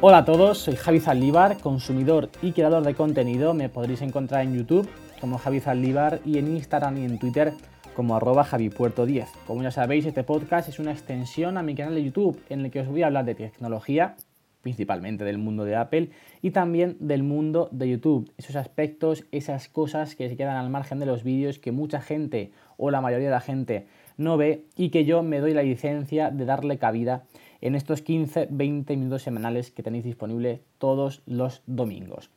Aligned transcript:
Hola 0.00 0.18
a 0.18 0.24
todos, 0.24 0.58
soy 0.58 0.76
Javi 0.76 1.00
Zaldívar, 1.00 1.58
consumidor 1.58 2.30
y 2.40 2.52
creador 2.52 2.84
de 2.84 2.94
contenido. 2.94 3.52
Me 3.52 3.68
podréis 3.68 4.00
encontrar 4.00 4.44
en 4.44 4.54
YouTube 4.54 4.88
como 5.20 5.38
Javi 5.38 5.58
Zaldívar 5.58 6.20
y 6.24 6.38
en 6.38 6.46
Instagram 6.46 6.98
y 6.98 7.04
en 7.04 7.18
Twitter 7.18 7.52
como 7.96 8.14
arroba 8.14 8.44
javipuerto10. 8.44 9.26
Como 9.44 9.64
ya 9.64 9.72
sabéis, 9.72 10.06
este 10.06 10.22
podcast 10.22 10.68
es 10.68 10.78
una 10.78 10.92
extensión 10.92 11.58
a 11.58 11.64
mi 11.64 11.74
canal 11.74 11.96
de 11.96 12.04
YouTube 12.04 12.40
en 12.48 12.60
el 12.60 12.70
que 12.70 12.78
os 12.78 12.86
voy 12.86 13.02
a 13.02 13.06
hablar 13.06 13.24
de 13.24 13.34
tecnología, 13.34 14.14
principalmente 14.62 15.24
del 15.24 15.38
mundo 15.38 15.64
de 15.64 15.74
Apple 15.74 16.10
y 16.42 16.52
también 16.52 16.96
del 17.00 17.24
mundo 17.24 17.68
de 17.72 17.88
YouTube. 17.88 18.30
Esos 18.38 18.54
aspectos, 18.54 19.24
esas 19.32 19.66
cosas 19.68 20.14
que 20.14 20.28
se 20.28 20.36
quedan 20.36 20.58
al 20.58 20.70
margen 20.70 21.00
de 21.00 21.06
los 21.06 21.24
vídeos 21.24 21.58
que 21.58 21.72
mucha 21.72 22.00
gente 22.00 22.52
o 22.76 22.92
la 22.92 23.00
mayoría 23.00 23.26
de 23.26 23.34
la 23.34 23.40
gente 23.40 23.88
no 24.16 24.36
ve 24.36 24.64
y 24.76 24.90
que 24.90 25.04
yo 25.04 25.24
me 25.24 25.40
doy 25.40 25.54
la 25.54 25.64
licencia 25.64 26.30
de 26.30 26.44
darle 26.44 26.78
cabida 26.78 27.24
en 27.60 27.74
estos 27.74 28.04
15-20 28.04 28.88
minutos 28.96 29.22
semanales 29.22 29.70
que 29.70 29.82
tenéis 29.82 30.04
disponibles 30.04 30.60
todos 30.78 31.22
los 31.26 31.62
domingos. 31.66 32.30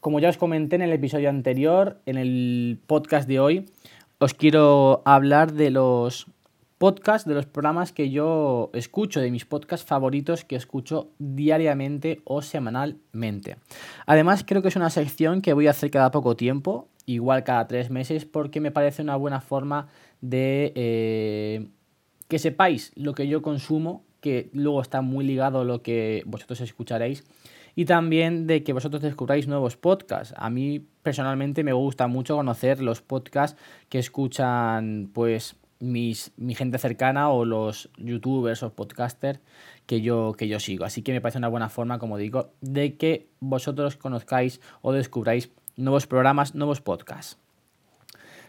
Como 0.00 0.18
ya 0.18 0.28
os 0.28 0.36
comenté 0.36 0.76
en 0.76 0.82
el 0.82 0.92
episodio 0.92 1.28
anterior, 1.28 2.00
en 2.06 2.18
el 2.18 2.80
podcast 2.86 3.28
de 3.28 3.38
hoy, 3.38 3.66
os 4.18 4.34
quiero 4.34 5.02
hablar 5.04 5.52
de 5.52 5.70
los 5.70 6.26
podcasts, 6.78 7.28
de 7.28 7.34
los 7.34 7.46
programas 7.46 7.92
que 7.92 8.10
yo 8.10 8.70
escucho, 8.72 9.20
de 9.20 9.30
mis 9.30 9.44
podcasts 9.44 9.86
favoritos 9.86 10.44
que 10.44 10.56
escucho 10.56 11.10
diariamente 11.20 12.20
o 12.24 12.42
semanalmente. 12.42 13.58
Además, 14.04 14.42
creo 14.44 14.62
que 14.62 14.68
es 14.68 14.74
una 14.74 14.90
sección 14.90 15.42
que 15.42 15.52
voy 15.52 15.68
a 15.68 15.70
hacer 15.70 15.92
cada 15.92 16.10
poco 16.10 16.34
tiempo, 16.34 16.88
igual 17.06 17.44
cada 17.44 17.68
tres 17.68 17.90
meses, 17.90 18.24
porque 18.24 18.60
me 18.60 18.72
parece 18.72 19.02
una 19.02 19.14
buena 19.14 19.40
forma 19.40 19.86
de 20.20 20.72
eh, 20.74 21.68
que 22.26 22.40
sepáis 22.40 22.90
lo 22.96 23.14
que 23.14 23.28
yo 23.28 23.42
consumo 23.42 24.02
que 24.22 24.48
luego 24.54 24.80
está 24.80 25.02
muy 25.02 25.26
ligado 25.26 25.60
a 25.60 25.64
lo 25.64 25.82
que 25.82 26.22
vosotros 26.24 26.62
escucharéis 26.62 27.24
y 27.74 27.84
también 27.84 28.46
de 28.46 28.62
que 28.62 28.72
vosotros 28.72 29.02
descubráis 29.02 29.48
nuevos 29.48 29.76
podcasts. 29.76 30.32
A 30.38 30.48
mí 30.48 30.86
personalmente 31.02 31.64
me 31.64 31.72
gusta 31.72 32.06
mucho 32.06 32.36
conocer 32.36 32.80
los 32.80 33.02
podcasts 33.02 33.60
que 33.88 33.98
escuchan 33.98 35.10
pues 35.12 35.56
mis, 35.80 36.32
mi 36.36 36.54
gente 36.54 36.78
cercana 36.78 37.30
o 37.30 37.44
los 37.44 37.90
youtubers 37.98 38.62
o 38.62 38.72
podcasters 38.72 39.40
que 39.86 40.00
yo, 40.00 40.34
que 40.38 40.48
yo 40.48 40.60
sigo. 40.60 40.84
Así 40.84 41.02
que 41.02 41.12
me 41.12 41.20
parece 41.20 41.38
una 41.38 41.48
buena 41.48 41.68
forma, 41.68 41.98
como 41.98 42.16
digo, 42.16 42.52
de 42.60 42.96
que 42.96 43.28
vosotros 43.40 43.96
conozcáis 43.96 44.60
o 44.80 44.92
descubráis 44.92 45.50
nuevos 45.76 46.06
programas, 46.06 46.54
nuevos 46.54 46.80
podcasts. 46.80 47.41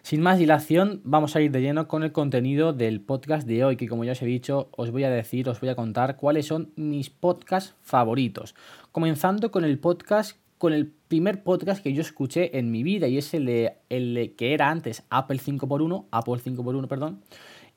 Sin 0.04 0.20
más 0.20 0.38
dilación, 0.38 1.00
vamos 1.06 1.34
a 1.34 1.40
ir 1.40 1.50
de 1.52 1.62
lleno 1.62 1.88
con 1.88 2.04
el 2.04 2.12
contenido 2.12 2.74
del 2.74 3.00
podcast 3.00 3.48
de 3.48 3.64
hoy, 3.64 3.78
que 3.78 3.88
como 3.88 4.04
ya 4.04 4.12
os 4.12 4.22
he 4.22 4.26
dicho, 4.26 4.68
os 4.76 4.92
voy 4.92 5.06
a 5.06 5.10
decir, 5.10 5.48
os 5.48 5.62
voy 5.62 5.70
a 5.70 5.78
contar 5.78 6.18
cuáles 6.18 6.46
son 6.46 6.74
mis 6.76 7.10
podcasts 7.10 7.74
favoritos. 7.82 8.54
Comenzando 8.92 9.50
con 9.50 9.64
el 9.64 9.80
podcast, 9.80 10.36
con 10.58 10.74
el 10.74 10.88
primer 11.08 11.42
podcast 11.42 11.82
que 11.82 11.94
yo 11.94 12.02
escuché 12.02 12.60
en 12.60 12.70
mi 12.70 12.84
vida, 12.84 13.08
y 13.08 13.18
es 13.18 13.34
el, 13.34 13.46
de, 13.46 13.78
el 13.88 14.36
que 14.38 14.54
era 14.54 14.70
antes 14.70 15.06
Apple 15.10 15.40
5x1, 15.40 16.08
Apple 16.12 16.34
5x1, 16.34 16.88
perdón, 16.90 17.22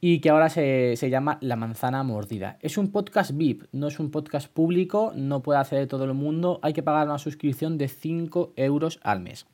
y 0.01 0.19
que 0.19 0.31
ahora 0.31 0.49
se, 0.49 0.97
se, 0.97 1.11
llama 1.11 1.39
La 1.41 1.55
Manzana 1.55 2.03
Mordida. 2.03 2.59
Es 2.61 2.77
un 2.77 2.91
podcast 2.91 3.37
VIP, 3.37 3.67
no 3.71 3.87
es 3.87 4.01
un 4.01 4.11
podcast 4.11 4.49
público, 4.53 5.13
no 5.15 5.45
puede 5.45 5.61
acceder 5.61 5.87
todo 5.87 6.03
el 6.03 6.15
mundo, 6.15 6.59
hay 6.63 6.73
que 6.73 6.83
pagar 6.83 7.07
una 7.07 7.19
suscripción 7.19 7.79
de 7.79 7.87
5 7.87 8.55
euros 8.57 8.99
al 9.05 9.21
mes. 9.21 9.47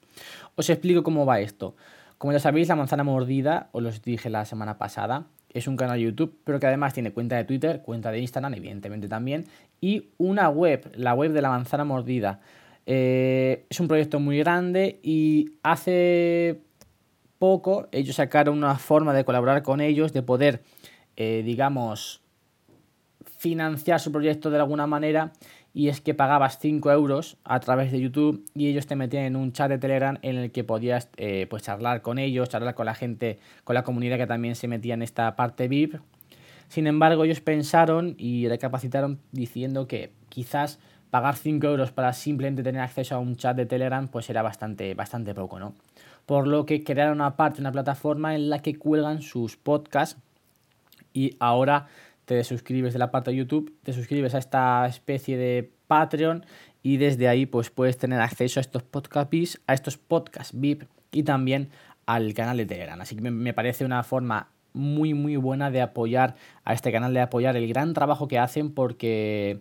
Os 0.55 0.71
explico 0.71 1.03
cómo 1.03 1.27
va 1.27 1.41
esto. 1.41 1.77
Como 2.23 2.33
ya 2.33 2.39
sabéis, 2.39 2.69
La 2.69 2.77
Manzana 2.77 3.03
Mordida, 3.03 3.69
os 3.73 3.83
lo 3.83 3.91
dije 3.91 4.31
la 4.31 4.45
semana 4.45 4.79
pasada, 4.79 5.27
es 5.53 5.67
un 5.67 5.77
canal 5.77 5.99
de 5.99 6.05
YouTube, 6.05 6.39
pero 6.45 6.61
que 6.61 6.69
además 6.69 6.95
tiene 6.95 7.11
cuenta 7.11 7.35
de 7.35 7.43
Twitter, 7.43 7.83
cuenta 7.83 8.13
de 8.13 8.21
Instagram, 8.21 8.55
evidentemente 8.55 9.09
también, 9.09 9.47
y 9.81 10.11
una 10.19 10.49
web, 10.49 10.89
la 10.95 11.15
web 11.15 11.33
de 11.33 11.43
La 11.43 11.49
Manzana 11.49 11.83
Mordida. 11.83 12.39
Eh, 12.87 13.67
es 13.69 13.81
un 13.81 13.89
proyecto 13.89 14.21
muy 14.21 14.39
grande 14.39 15.01
y 15.03 15.55
hace 15.65 16.61
poco 17.41 17.89
ellos 17.91 18.15
sacaron 18.15 18.57
una 18.57 18.77
forma 18.77 19.13
de 19.15 19.25
colaborar 19.25 19.65
con 19.65 19.81
ellos, 19.81 20.13
de 20.13 20.23
poder, 20.23 20.63
eh, 21.17 21.43
digamos, 21.45 22.23
financiar 23.37 23.99
su 23.99 24.13
proyecto 24.13 24.49
de 24.49 24.59
alguna 24.59 24.87
manera 24.87 25.33
y 25.75 25.89
es 25.89 26.01
que 26.01 26.15
pagabas 26.15 26.59
5 26.59 26.93
euros 26.93 27.37
a 27.45 27.61
través 27.61 27.93
de 27.93 28.01
YouTube 28.01 28.45
y 28.55 28.69
ellos 28.69 28.87
te 28.87 28.97
metían 28.97 29.25
en 29.25 29.37
un 29.37 29.53
chat 29.53 29.69
de 29.71 29.79
Telegram 29.79 30.19
en 30.23 30.37
el 30.37 30.53
que 30.53 30.65
podías 30.65 31.09
eh, 31.17 31.47
pues 31.49 31.63
charlar 31.63 32.03
con 32.03 32.19
ellos, 32.19 32.49
charlar 32.49 32.75
con 32.75 32.87
la 32.87 32.95
gente, 32.95 33.39
con 33.65 33.75
la 33.75 33.83
comunidad 33.83 34.19
que 34.19 34.27
también 34.27 34.55
se 34.55 34.69
metía 34.69 34.95
en 34.95 35.03
esta 35.03 35.35
parte 35.35 35.69
VIP. 35.69 35.97
Sin 36.69 36.87
embargo, 36.87 37.25
ellos 37.25 37.41
pensaron 37.41 38.15
y 38.19 38.49
recapacitaron 38.49 39.19
diciendo 39.31 39.87
que 39.87 40.13
quizás 40.29 40.79
pagar 41.11 41.37
5 41.37 41.67
euros 41.67 41.93
para 41.93 42.13
simplemente 42.13 42.63
tener 42.63 42.81
acceso 42.81 43.15
a 43.15 43.19
un 43.19 43.37
chat 43.37 43.57
de 43.57 43.67
Telegram 43.67 44.09
pues 44.09 44.29
era 44.31 44.43
bastante, 44.43 44.95
bastante 44.95 45.35
poco, 45.35 45.59
¿no? 45.59 45.75
Por 46.27 46.47
lo 46.47 46.65
que 46.67 46.85
crearon 46.85 47.15
una 47.15 47.37
parte, 47.37 47.61
una 47.61 47.73
plataforma 47.73 48.35
en 48.35 48.49
la 48.49 48.61
que 48.61 48.77
cuelgan 48.77 49.23
sus 49.23 49.57
podcasts 49.57 50.19
y 51.13 51.37
ahora 51.41 51.89
te 52.25 52.43
suscribes 52.45 52.93
de 52.93 52.99
la 52.99 53.11
parte 53.11 53.31
de 53.31 53.37
YouTube, 53.39 53.75
te 53.83 53.93
suscribes 53.93 54.35
a 54.35 54.39
esta 54.39 54.87
especie 54.87 55.37
de 55.37 55.71
Patreon 55.87 56.45
y 56.83 56.97
desde 56.97 57.29
ahí 57.29 57.47
pues 57.47 57.71
puedes 57.71 57.99
tener 57.99 58.21
acceso 58.21 58.61
a 58.61 58.63
estos 58.63 58.83
podcast 58.83 59.31
VIP, 59.31 59.49
a 59.67 59.75
estos 59.75 59.99
podcasts 59.99 60.59
VIP 60.59 60.85
y 61.11 61.23
también 61.23 61.71
al 62.07 62.35
canal 62.35 62.57
de 62.57 62.67
Telegram. 62.67 63.01
Así 63.01 63.17
que 63.17 63.31
me 63.31 63.53
parece 63.53 63.85
una 63.85 64.03
forma 64.03 64.49
muy 64.73 65.15
muy 65.15 65.37
buena 65.37 65.71
de 65.71 65.83
apoyar 65.83 66.35
a 66.65 66.73
este 66.73 66.93
canal, 66.93 67.13
de 67.13 67.21
apoyar 67.21 67.57
el 67.57 67.69
gran 67.69 67.95
trabajo 67.95 68.29
que 68.29 68.39
hacen 68.39 68.73
porque 68.73 69.61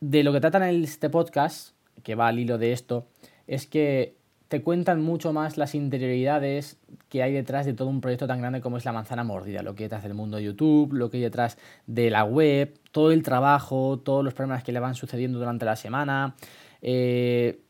de 0.00 0.22
lo 0.22 0.32
que 0.32 0.40
tratan 0.40 0.62
este 0.62 1.10
podcast, 1.10 1.74
que 2.02 2.14
va 2.14 2.28
al 2.28 2.38
hilo 2.38 2.58
de 2.58 2.72
esto, 2.72 3.06
es 3.46 3.66
que 3.66 4.16
te 4.50 4.62
cuentan 4.62 5.00
mucho 5.00 5.32
más 5.32 5.56
las 5.56 5.76
interioridades 5.76 6.76
que 7.08 7.22
hay 7.22 7.32
detrás 7.32 7.66
de 7.66 7.72
todo 7.72 7.86
un 7.86 8.00
proyecto 8.00 8.26
tan 8.26 8.40
grande 8.40 8.60
como 8.60 8.78
es 8.78 8.84
la 8.84 8.90
manzana 8.90 9.22
mordida, 9.22 9.62
lo 9.62 9.76
que 9.76 9.84
hay 9.84 9.86
detrás 9.86 10.02
del 10.02 10.14
mundo 10.14 10.38
de 10.38 10.42
YouTube, 10.42 10.92
lo 10.92 11.08
que 11.08 11.18
hay 11.18 11.22
detrás 11.22 11.56
de 11.86 12.10
la 12.10 12.24
web, 12.24 12.76
todo 12.90 13.12
el 13.12 13.22
trabajo, 13.22 14.00
todos 14.00 14.24
los 14.24 14.34
problemas 14.34 14.64
que 14.64 14.72
le 14.72 14.80
van 14.80 14.96
sucediendo 14.96 15.38
durante 15.38 15.64
la 15.64 15.76
semana. 15.76 16.34
Eh, 16.82 17.60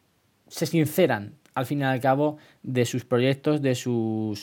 se 0.48 0.64
sinceran, 0.64 1.34
al 1.54 1.66
fin 1.66 1.80
y 1.80 1.84
al 1.84 2.00
cabo, 2.00 2.38
de 2.62 2.86
sus 2.86 3.04
proyectos, 3.04 3.60
de 3.60 3.74
su 3.74 4.38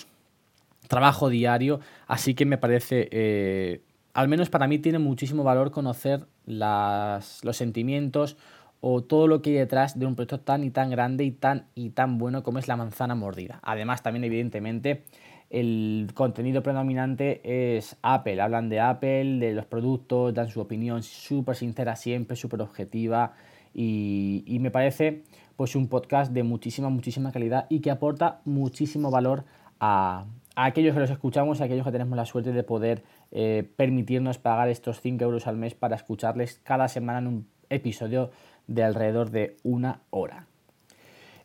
trabajo 0.88 1.30
diario, 1.30 1.80
así 2.06 2.36
que 2.36 2.46
me 2.46 2.60
parece, 2.60 3.10
eh, 3.14 3.82
al 4.14 4.28
menos 4.28 4.52
para 4.52 4.68
mí 4.68 4.78
tiene 4.78 5.00
muchísimo 5.00 5.44
valor 5.44 5.72
conocer 5.72 6.28
las, 6.46 7.44
los 7.44 7.58
sentimientos 7.58 8.38
o 8.82 9.04
todo 9.04 9.28
lo 9.28 9.42
que 9.42 9.52
hay 9.52 9.56
detrás 9.58 9.98
de 9.98 10.06
un 10.06 10.16
proyecto 10.16 10.40
tan 10.40 10.64
y 10.64 10.70
tan 10.70 10.90
grande 10.90 11.24
y 11.24 11.32
tan 11.32 11.66
y 11.76 11.90
tan 11.90 12.18
bueno 12.18 12.44
como 12.44 12.60
es 12.60 12.68
la 12.68 12.76
manzana 12.76 13.16
mordida. 13.16 13.60
Además, 13.64 14.04
también 14.04 14.24
evidentemente 14.24 15.04
el 15.50 16.12
contenido 16.14 16.62
predominante 16.62 17.78
es 17.78 17.98
Apple. 18.02 18.42
Hablan 18.42 18.70
de 18.70 18.80
Apple, 18.80 19.40
de 19.40 19.54
los 19.54 19.66
productos, 19.66 20.34
dan 20.34 20.50
su 20.50 20.60
opinión 20.60 21.04
súper 21.04 21.56
sincera 21.56 21.96
siempre, 21.96 22.36
súper 22.36 22.62
objetiva 22.62 23.34
y, 23.74 24.58
me 24.60 24.72
parece 24.72 25.24
pues 25.56 25.76
un 25.76 25.88
podcast 25.88 26.34
de 26.34 26.44
muchísima, 26.44 26.90
muchísima 26.90 27.32
calidad 27.32 27.66
y 27.70 27.80
que 27.80 27.92
aporta 27.92 28.42
muchísimo 28.46 29.10
valor 29.10 29.46
a, 29.80 30.26
aquellos 30.56 30.94
que 30.94 31.00
los 31.00 31.10
escuchamos, 31.10 31.62
a 31.62 31.66
aquellos 31.66 31.86
que 31.86 31.92
tenemos 31.92 32.16
la 32.16 32.26
suerte 32.26 32.52
de 32.52 32.64
poder 32.64 33.04
eh, 33.32 33.68
permitirnos 33.76 34.38
pagar 34.38 34.70
estos 34.70 35.02
5 35.02 35.24
euros 35.24 35.48
al 35.48 35.58
mes 35.58 35.76
para 35.76 35.96
escucharles 35.96 36.60
cada 36.64 36.88
semana 36.88 37.20
en 37.20 37.28
un 37.28 37.48
episodio 37.70 38.32
de 38.68 38.84
alrededor 38.84 39.32
de 39.32 39.58
una 39.64 40.02
hora. 40.10 40.48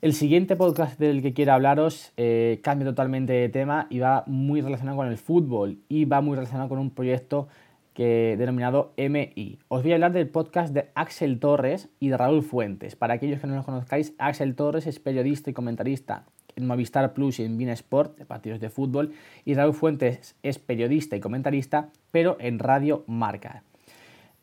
El 0.03 0.15
siguiente 0.15 0.57
podcast 0.57 0.99
del 0.99 1.23
que 1.23 1.33
quiero 1.33 1.53
hablaros 1.53 2.13
eh, 2.17 2.61
cambia 2.63 2.89
totalmente 2.89 3.33
de 3.33 3.49
tema 3.49 3.87
y 3.89 4.01
va 4.01 4.25
muy 4.27 4.61
relacionado 4.61 4.97
con 4.97 5.07
el 5.07 5.17
fútbol 5.17 5.79
y 5.89 6.07
va 6.07 6.21
muy 6.21 6.35
relacionado 6.35 6.69
con 6.69 6.81
un 6.81 6.91
proyecto 6.91 7.47
que, 7.95 8.35
denominado 8.37 8.95
MI. 8.97 9.61
Os 9.69 9.83
voy 9.83 9.93
a 9.93 9.95
hablar 9.95 10.13
del 10.13 10.29
podcast 10.29 10.75
de 10.75 10.89
Axel 10.95 11.39
Torres 11.39 11.89
y 12.01 12.09
de 12.09 12.17
Raúl 12.17 12.43
Fuentes. 12.43 12.97
Para 12.97 13.15
aquellos 13.15 13.41
que 13.41 13.47
no 13.47 13.55
los 13.55 13.65
conozcáis, 13.65 14.15
Axel 14.19 14.57
Torres 14.57 14.89
es 14.89 14.99
periodista 14.99 15.51
y 15.51 15.53
comentarista 15.53 16.25
en 16.57 16.67
Movistar 16.67 17.15
Plus 17.15 17.39
y 17.39 17.45
en 17.45 17.57
Bean 17.57 17.71
Sport 17.71 18.19
de 18.19 18.27
partidos 18.27 18.61
de 18.61 18.71
fútbol 18.71 19.13
y 19.45 19.55
Raúl 19.55 19.75
Fuentes 19.75 20.37
es 20.43 20.59
periodista 20.59 21.17
y 21.17 21.21
comentarista 21.21 21.91
pero 22.11 22.37
en 22.41 22.59
Radio 22.59 23.05
Marca. 23.07 23.63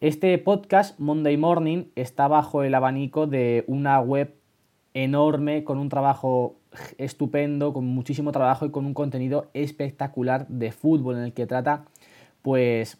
Este 0.01 0.38
podcast, 0.38 0.98
Monday 0.98 1.36
Morning, 1.36 1.88
está 1.98 2.30
bajo 2.30 2.63
el 2.63 2.74
abanico 2.74 3.28
de 3.28 3.66
una 3.68 4.00
web 4.00 4.34
enorme, 4.94 5.66
con 5.66 5.78
un 5.78 5.90
trabajo 5.90 6.56
estupendo, 6.98 7.74
con 7.74 7.86
muchísimo 7.86 8.31
trabajo 8.31 8.66
y 8.66 8.72
con 8.72 8.86
un 8.86 8.94
contenido 8.94 9.50
espectacular 9.54 10.48
de 10.48 10.72
fútbol 10.72 11.18
en 11.18 11.24
el 11.24 11.34
que 11.34 11.48
trata 11.48 11.84
pues 12.42 12.98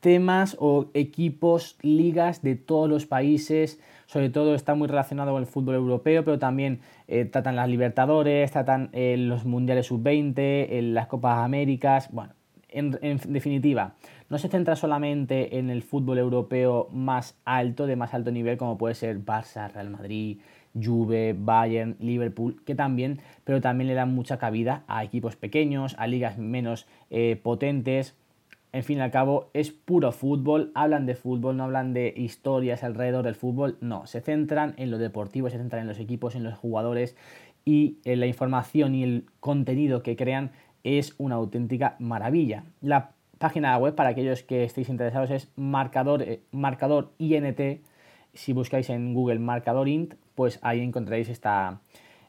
temas 0.00 0.56
o 0.58 0.86
equipos, 0.94 1.76
ligas 1.82 2.40
de 2.40 2.56
todos 2.56 2.88
los 2.88 3.04
países, 3.04 3.78
sobre 4.06 4.30
todo 4.30 4.54
está 4.54 4.74
muy 4.74 4.88
relacionado 4.88 5.32
con 5.32 5.42
el 5.42 5.46
fútbol 5.46 5.74
europeo, 5.74 6.24
pero 6.24 6.38
también 6.38 6.80
eh, 7.06 7.26
tratan 7.26 7.54
las 7.54 7.68
Libertadores, 7.68 8.50
tratan 8.50 8.88
eh, 8.94 9.16
los 9.18 9.44
Mundiales 9.44 9.88
Sub-20, 9.88 10.80
las 10.80 11.06
Copas 11.06 11.44
Américas, 11.44 12.08
bueno, 12.12 12.32
en, 12.72 13.20
definitiva, 13.28 13.94
no 14.30 14.38
se 14.38 14.48
centra 14.48 14.76
solamente 14.76 15.58
en 15.58 15.68
el 15.68 15.82
fútbol 15.82 16.18
europeo 16.18 16.88
más 16.92 17.36
alto, 17.44 17.86
de 17.86 17.96
más 17.96 18.14
alto 18.14 18.30
nivel, 18.30 18.56
como 18.56 18.78
puede 18.78 18.94
ser 18.94 19.22
Barça, 19.22 19.70
Real 19.70 19.90
Madrid, 19.90 20.38
Juve, 20.80 21.34
Bayern, 21.36 21.96
Liverpool, 21.98 22.62
que 22.64 22.76
también, 22.76 23.20
pero 23.42 23.60
también 23.60 23.88
le 23.88 23.94
dan 23.94 24.14
mucha 24.14 24.38
cabida 24.38 24.84
a 24.86 25.02
equipos 25.02 25.34
pequeños, 25.34 25.96
a 25.98 26.06
ligas 26.06 26.38
menos 26.38 26.86
eh, 27.10 27.38
potentes. 27.42 28.16
En 28.72 28.84
fin 28.84 28.98
y 28.98 29.00
al 29.00 29.10
cabo, 29.10 29.50
es 29.52 29.72
puro 29.72 30.12
fútbol, 30.12 30.70
hablan 30.76 31.06
de 31.06 31.16
fútbol, 31.16 31.56
no 31.56 31.64
hablan 31.64 31.92
de 31.92 32.14
historias 32.16 32.84
alrededor 32.84 33.24
del 33.24 33.34
fútbol, 33.34 33.78
no, 33.80 34.06
se 34.06 34.20
centran 34.20 34.74
en 34.76 34.92
lo 34.92 34.98
deportivo, 34.98 35.50
se 35.50 35.58
centran 35.58 35.82
en 35.82 35.88
los 35.88 35.98
equipos, 35.98 36.36
en 36.36 36.44
los 36.44 36.56
jugadores 36.56 37.16
y 37.64 37.98
eh, 38.04 38.14
la 38.14 38.26
información 38.26 38.94
y 38.94 39.02
el 39.02 39.26
contenido 39.40 40.04
que 40.04 40.14
crean 40.14 40.52
es 40.84 41.14
una 41.18 41.34
auténtica 41.34 41.96
maravilla. 41.98 42.62
La 42.80 43.10
página 43.40 43.78
web, 43.78 43.94
para 43.94 44.10
aquellos 44.10 44.42
que 44.42 44.64
estéis 44.64 44.90
interesados, 44.90 45.30
es 45.30 45.50
marcador, 45.56 46.20
eh, 46.20 46.42
marcador 46.52 47.14
INT. 47.16 47.80
Si 48.34 48.52
buscáis 48.52 48.90
en 48.90 49.14
Google 49.14 49.38
marcador 49.38 49.88
int, 49.88 50.14
pues 50.34 50.58
ahí 50.60 50.82
encontraréis 50.82 51.30
esta, 51.30 51.80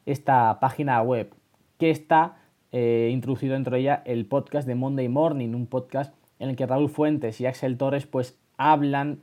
esta 0.06 0.58
página 0.58 1.02
web 1.02 1.34
que 1.78 1.90
está 1.90 2.38
eh, 2.72 3.10
introducido 3.12 3.52
dentro 3.52 3.74
de 3.74 3.82
ella 3.82 4.02
el 4.06 4.24
podcast 4.24 4.66
de 4.66 4.74
Monday 4.74 5.10
Morning, 5.10 5.50
un 5.50 5.66
podcast 5.66 6.14
en 6.38 6.48
el 6.48 6.56
que 6.56 6.66
Raúl 6.66 6.88
Fuentes 6.88 7.38
y 7.42 7.46
Axel 7.46 7.76
Torres 7.76 8.06
pues 8.06 8.38
hablan 8.56 9.20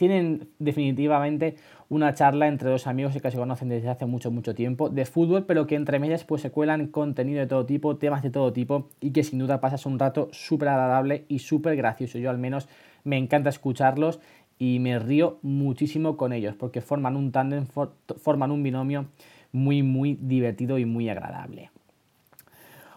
tienen 0.00 0.48
definitivamente 0.58 1.56
una 1.90 2.14
charla 2.14 2.48
entre 2.48 2.70
dos 2.70 2.86
amigos 2.86 3.12
que 3.20 3.30
se 3.30 3.36
conocen 3.36 3.68
desde 3.68 3.90
hace 3.90 4.06
mucho, 4.06 4.30
mucho 4.30 4.54
tiempo 4.54 4.88
de 4.88 5.04
fútbol, 5.04 5.44
pero 5.44 5.66
que 5.66 5.74
entre 5.74 5.98
medias 5.98 6.24
pues 6.24 6.40
se 6.40 6.50
cuelan 6.50 6.86
contenido 6.86 7.38
de 7.40 7.46
todo 7.46 7.66
tipo, 7.66 7.98
temas 7.98 8.22
de 8.22 8.30
todo 8.30 8.50
tipo 8.50 8.88
y 9.02 9.10
que 9.10 9.22
sin 9.24 9.38
duda 9.40 9.60
pasas 9.60 9.84
un 9.84 9.98
rato 9.98 10.30
súper 10.32 10.70
agradable 10.70 11.26
y 11.28 11.40
súper 11.40 11.76
gracioso. 11.76 12.16
Yo 12.16 12.30
al 12.30 12.38
menos 12.38 12.66
me 13.04 13.18
encanta 13.18 13.50
escucharlos 13.50 14.20
y 14.58 14.78
me 14.78 14.98
río 14.98 15.38
muchísimo 15.42 16.16
con 16.16 16.32
ellos 16.32 16.54
porque 16.54 16.80
forman 16.80 17.14
un 17.14 17.30
tándem, 17.30 17.66
forman 17.66 18.52
un 18.52 18.62
binomio 18.62 19.04
muy, 19.52 19.82
muy 19.82 20.14
divertido 20.14 20.78
y 20.78 20.86
muy 20.86 21.10
agradable. 21.10 21.70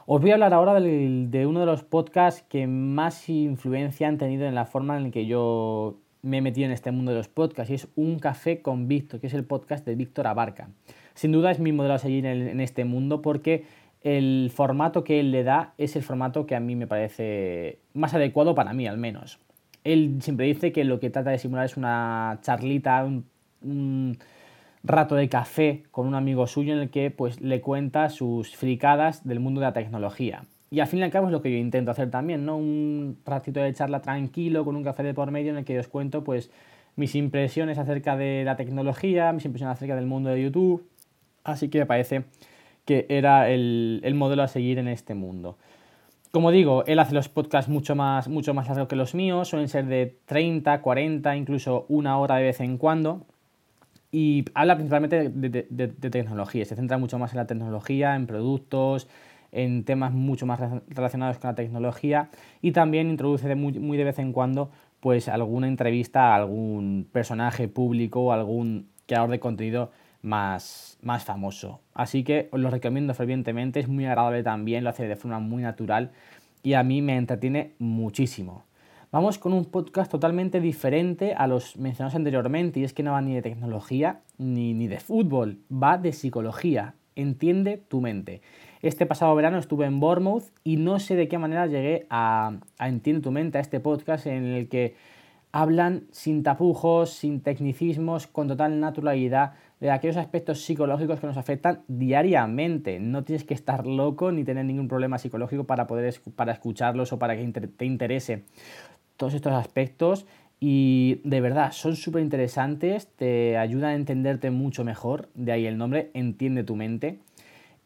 Os 0.06 0.22
voy 0.22 0.32
a 0.32 0.34
hablar 0.36 0.54
ahora 0.54 0.80
de, 0.80 1.46
uno 1.46 1.60
de 1.60 1.66
los 1.66 1.84
podcasts 1.84 2.46
que 2.48 2.66
más 2.66 3.28
influencia 3.28 4.08
han 4.08 4.18
tenido 4.18 4.46
en 4.46 4.56
la 4.56 4.66
forma 4.66 4.96
en 4.96 5.04
la 5.04 5.12
que 5.12 5.26
yo 5.26 5.96
me 6.24 6.38
he 6.38 6.42
metido 6.42 6.66
en 6.66 6.72
este 6.72 6.92
mundo 6.92 7.12
de 7.12 7.18
los 7.18 7.28
podcasts 7.28 7.70
y 7.70 7.76
es 7.76 7.88
Un 7.96 8.18
Café 8.18 8.62
con 8.62 8.88
Víctor, 8.88 9.20
que 9.20 9.28
es 9.28 9.34
el 9.34 9.44
podcast 9.44 9.86
de 9.86 9.94
Víctor 9.96 10.26
Abarca. 10.26 10.70
Sin 11.14 11.32
duda 11.32 11.52
es 11.52 11.60
mi 11.60 11.72
modelo 11.72 11.94
a 11.94 12.00
seguir 12.00 12.26
en, 12.26 12.60
este 12.62 12.86
mundo 12.86 13.22
porque 13.22 13.66
el 14.02 14.50
formato 14.54 15.04
que 15.04 15.20
él 15.20 15.32
le 15.32 15.44
da 15.44 15.74
es 15.78 15.96
el 15.96 16.02
formato 16.02 16.46
que 16.46 16.56
a 16.56 16.60
mí 16.60 16.76
me 16.76 16.88
parece 16.88 17.80
más 17.94 18.14
adecuado 18.14 18.56
para 18.56 18.74
mí 18.74 18.88
al 18.88 18.98
menos. 18.98 19.38
Él 19.84 20.18
siempre 20.22 20.46
dice 20.46 20.72
que 20.72 20.86
lo 20.86 21.00
que 21.00 21.10
trata 21.10 21.30
de 21.30 21.38
simular 21.38 21.66
es 21.66 21.76
una 21.76 22.40
charlita, 22.42 23.06
un, 23.62 24.18
rato 24.86 25.16
de 25.16 25.30
café 25.30 25.84
con 25.92 26.08
un 26.08 26.16
amigo 26.16 26.46
suyo 26.48 26.74
en 26.74 26.80
el 26.80 26.90
que 26.90 27.10
pues 27.12 27.40
le 27.40 27.62
cuenta 27.62 28.10
sus 28.10 28.56
fricadas 28.56 29.26
del 29.26 29.40
mundo 29.40 29.62
de 29.62 29.68
la 29.68 29.74
tecnología. 29.74 30.44
Y 30.74 30.80
al 30.80 30.88
fin 30.88 31.02
y 31.02 31.04
al 31.04 31.12
cabo 31.12 31.28
es 31.28 31.32
lo 31.32 31.44
que 31.44 31.52
yo 31.52 31.58
intento 31.60 31.92
hacer 31.92 32.10
también, 32.10 32.48
¿no? 32.48 32.58
Un 32.58 33.20
ratito 33.28 33.60
de 33.60 33.72
charla 33.76 34.02
tranquilo 34.02 34.66
con 34.66 34.76
un 34.76 34.84
café 34.84 35.04
de 35.04 35.14
por 35.14 35.30
medio 35.30 35.52
en 35.52 35.60
el 35.60 35.66
que 35.66 35.78
os 35.78 35.88
cuento 35.88 36.24
pues 36.24 36.50
mis 36.96 37.14
impresiones 37.14 37.78
acerca 37.78 38.18
de 38.18 38.44
la 38.44 38.56
tecnología, 38.56 39.32
mis 39.34 39.46
impresiones 39.46 39.78
acerca 39.78 39.96
del 39.96 40.08
mundo 40.08 40.32
de 40.32 40.42
YouTube. 40.42 40.84
Así 41.44 41.70
que 41.70 41.78
me 41.78 41.86
parece 41.86 42.24
que 42.86 43.06
era 43.10 43.52
el, 43.52 44.02
modelo 44.16 44.42
a 44.42 44.48
seguir 44.48 44.80
en 44.80 44.88
este 44.88 45.14
mundo. 45.14 45.60
Como 46.32 46.50
digo, 46.50 46.84
él 46.88 46.98
hace 46.98 47.14
los 47.14 47.30
podcasts 47.30 47.70
mucho 47.70 47.94
más, 47.94 48.28
mucho 48.28 48.56
más 48.56 48.68
largos 48.68 48.88
que 48.88 48.96
los 48.96 49.14
míos, 49.14 49.50
suelen 49.50 49.70
ser 49.70 49.86
de 49.86 50.18
30, 50.26 50.82
40, 50.82 51.36
incluso 51.36 51.86
una 51.88 52.18
hora 52.18 52.38
de 52.38 52.46
vez 52.46 52.60
en 52.62 52.80
cuando. 52.80 53.28
Y 54.12 54.46
habla 54.56 54.74
principalmente 54.76 55.30
de 55.30 56.10
tecnología, 56.10 56.66
se 56.66 56.76
centra 56.76 56.98
mucho 56.98 57.20
más 57.20 57.34
en 57.34 57.38
la 57.38 57.46
tecnología, 57.46 58.16
en 58.16 58.26
productos, 58.26 59.08
en 59.54 59.86
temas 59.86 60.12
mucho 60.12 60.46
más 60.46 60.60
relacionados 60.88 61.38
con 61.38 61.50
la 61.50 61.56
tecnología 61.56 62.30
y 62.62 62.72
también 62.72 63.10
introduce 63.10 63.48
de 63.48 63.56
muy, 63.56 63.74
muy, 63.80 63.98
de 63.98 64.04
vez 64.04 64.20
en 64.20 64.34
cuando 64.34 64.72
pues 65.00 65.30
alguna 65.30 65.68
entrevista 65.68 66.32
a 66.32 66.36
algún 66.36 67.08
personaje 67.12 67.68
público 67.68 68.22
o 68.22 68.32
algún 68.32 68.90
creador 69.06 69.30
de 69.30 69.40
contenido 69.40 69.92
más, 70.22 70.98
más 71.02 71.24
famoso. 71.24 71.82
Así 71.94 72.24
que 72.24 72.50
os 72.52 72.60
lo 72.60 72.70
recomiendo 72.70 73.14
fervientemente, 73.14 73.80
es 73.80 73.88
muy 73.88 74.06
agradable 74.06 74.44
también, 74.44 74.84
lo 74.84 74.90
hace 74.90 75.08
de 75.08 75.16
forma 75.16 75.40
muy 75.40 75.62
natural 75.62 76.12
y 76.64 76.74
a 76.74 76.84
mí 76.84 77.02
me 77.02 77.18
entretiene 77.18 77.74
muchísimo. 77.78 78.64
Vamos 79.12 79.38
con 79.38 79.54
un 79.54 79.66
podcast 79.66 80.10
totalmente 80.10 80.60
diferente 80.60 81.36
a 81.36 81.46
los 81.46 81.78
mencionados 81.78 82.16
anteriormente 82.16 82.80
y 82.80 82.84
es 82.84 82.94
que 82.94 83.04
no 83.04 83.12
va 83.12 83.22
ni 83.22 83.36
de 83.36 83.44
tecnología 83.44 84.22
ni, 84.40 84.74
ni 84.74 84.88
de 84.88 85.00
fútbol, 85.00 85.60
va 85.72 86.00
de 86.00 86.14
psicología. 86.14 86.96
Entiende 87.16 87.78
tu 87.78 88.02
mente. 88.02 88.42
Este 88.84 89.06
pasado 89.06 89.34
verano 89.34 89.60
estuve 89.60 89.86
en 89.86 90.02
Bournemouth 90.02 90.44
y 90.66 90.76
no 90.76 91.00
sé 91.00 91.16
de 91.16 91.30
qué 91.30 91.38
manera 91.38 91.68
llegué 91.68 92.06
a, 92.10 92.58
a 92.78 92.92
tu 93.22 93.32
mente, 93.32 93.58
a 93.58 93.62
este 93.62 93.80
podcast 93.80 94.28
en 94.28 94.44
el 94.44 94.68
que 94.68 94.96
hablan 95.54 96.04
sin 96.12 96.44
tapujos, 96.44 97.12
sin 97.12 97.40
tecnicismos, 97.40 98.28
con 98.28 98.50
total 98.50 98.82
naturalidad 98.82 99.54
de 99.80 99.90
aquellos 99.90 100.18
aspectos 100.18 100.66
psicológicos 100.66 101.22
que 101.22 101.28
nos 101.28 101.38
afectan 101.38 101.84
diariamente. 101.88 103.00
No 103.00 103.24
tienes 103.24 103.46
que 103.46 103.54
estar 103.54 103.88
loco 103.88 104.34
ni 104.34 104.44
tener 104.44 104.66
ningún 104.66 104.90
problema 104.90 105.18
psicológico 105.18 105.64
para 105.64 105.88
poder 105.88 106.14
para 106.36 106.52
escucharlos 106.52 107.14
o 107.14 107.20
para 107.20 107.38
que 107.38 107.48
te 107.52 107.86
interese 107.86 108.44
todos 109.16 109.34
estos 109.34 109.54
aspectos 109.54 110.26
y 110.60 111.22
de 111.24 111.40
verdad 111.40 111.72
son 111.72 111.96
súper 111.96 112.22
interesantes, 112.22 113.08
te 113.16 113.56
ayudan 113.56 113.92
a 113.92 113.96
entenderte 113.96 114.52
mucho 114.52 114.84
mejor, 114.84 115.30
de 115.36 115.54
ahí 115.54 115.68
el 115.68 115.78
nombre, 115.78 116.12
entiende 116.14 116.66
tu 116.66 116.76
mente 116.76 117.20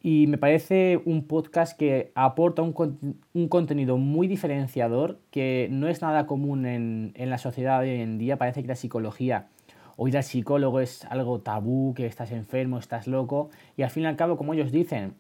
y 0.09 0.25
me 0.27 0.37
parece 0.37 1.01
un 1.03 1.27
podcast 1.27 1.77
que 1.77 2.13
aporta 2.15 2.61
un, 2.61 3.19
un, 3.33 3.49
contenido 3.49 3.97
muy 3.97 4.29
diferenciador 4.29 5.19
que 5.31 5.67
no 5.69 5.89
es 5.89 6.01
nada 6.01 6.25
común 6.25 6.65
en, 6.65 7.11
en, 7.15 7.29
la 7.29 7.37
sociedad 7.37 7.81
hoy 7.81 7.89
en 7.89 8.17
día. 8.17 8.37
Parece 8.37 8.61
que 8.61 8.69
la 8.69 8.75
psicología 8.75 9.49
o 9.97 10.07
ir 10.07 10.15
al 10.15 10.23
psicólogo 10.23 10.79
es 10.79 11.03
algo 11.03 11.41
tabú, 11.41 11.93
que 11.93 12.05
estás 12.05 12.31
enfermo, 12.31 12.79
estás 12.79 13.05
loco 13.05 13.49
y 13.75 13.81
al 13.81 13.89
fin 13.89 14.03
y 14.03 14.05
al 14.05 14.15
cabo, 14.15 14.37
como 14.37 14.53
ellos 14.53 14.71
dicen, 14.71 15.15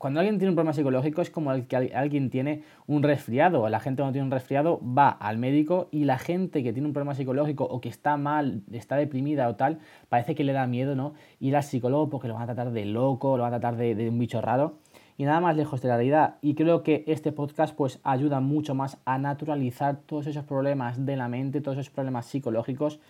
cuando 0.00 0.20
alguien 0.20 0.38
tiene 0.38 0.48
un 0.48 0.54
problema 0.54 0.72
psicológico 0.72 1.20
es 1.20 1.28
como 1.28 1.52
el 1.52 1.66
que 1.66 1.76
alguien 1.76 2.30
tiene 2.30 2.62
un 2.86 3.02
resfriado. 3.02 3.68
La 3.68 3.80
gente 3.80 4.00
cuando 4.00 4.14
tiene 4.14 4.24
un 4.24 4.30
resfriado 4.30 4.80
va 4.82 5.10
al 5.10 5.36
médico 5.36 5.88
y 5.90 6.04
la 6.04 6.16
gente 6.16 6.62
que 6.62 6.72
tiene 6.72 6.88
un 6.88 6.94
problema 6.94 7.14
psicológico 7.14 7.64
o 7.64 7.82
que 7.82 7.90
está 7.90 8.16
mal, 8.16 8.62
está 8.72 8.96
deprimida 8.96 9.46
o 9.46 9.56
tal, 9.56 9.78
parece 10.08 10.34
que 10.34 10.42
le 10.42 10.54
da 10.54 10.66
miedo, 10.66 10.96
¿no? 10.96 11.12
Ir 11.38 11.54
al 11.54 11.64
psicólogo 11.64 12.08
porque 12.08 12.28
lo 12.28 12.34
van 12.34 12.44
a 12.44 12.46
tratar 12.46 12.72
de 12.72 12.86
loco, 12.86 13.36
lo 13.36 13.42
van 13.42 13.52
a 13.52 13.60
tratar 13.60 13.78
de, 13.78 13.94
de 13.94 14.08
un 14.08 14.18
bicho 14.18 14.40
raro. 14.40 14.78
Y 15.18 15.24
nada 15.24 15.40
más 15.40 15.54
lejos 15.54 15.82
de 15.82 15.88
la 15.88 15.96
realidad. 15.96 16.36
Y 16.40 16.54
creo 16.54 16.82
que 16.82 17.04
este 17.06 17.30
podcast 17.30 17.76
pues 17.76 18.00
ayuda 18.02 18.40
mucho 18.40 18.74
más 18.74 18.96
a 19.04 19.18
naturalizar 19.18 19.98
todos 20.06 20.26
esos 20.26 20.44
problemas 20.44 21.04
de 21.04 21.16
la 21.16 21.28
mente, 21.28 21.60
todos 21.60 21.76
esos 21.76 21.92
problemas 21.92 22.24
psicológicos. 22.24 23.00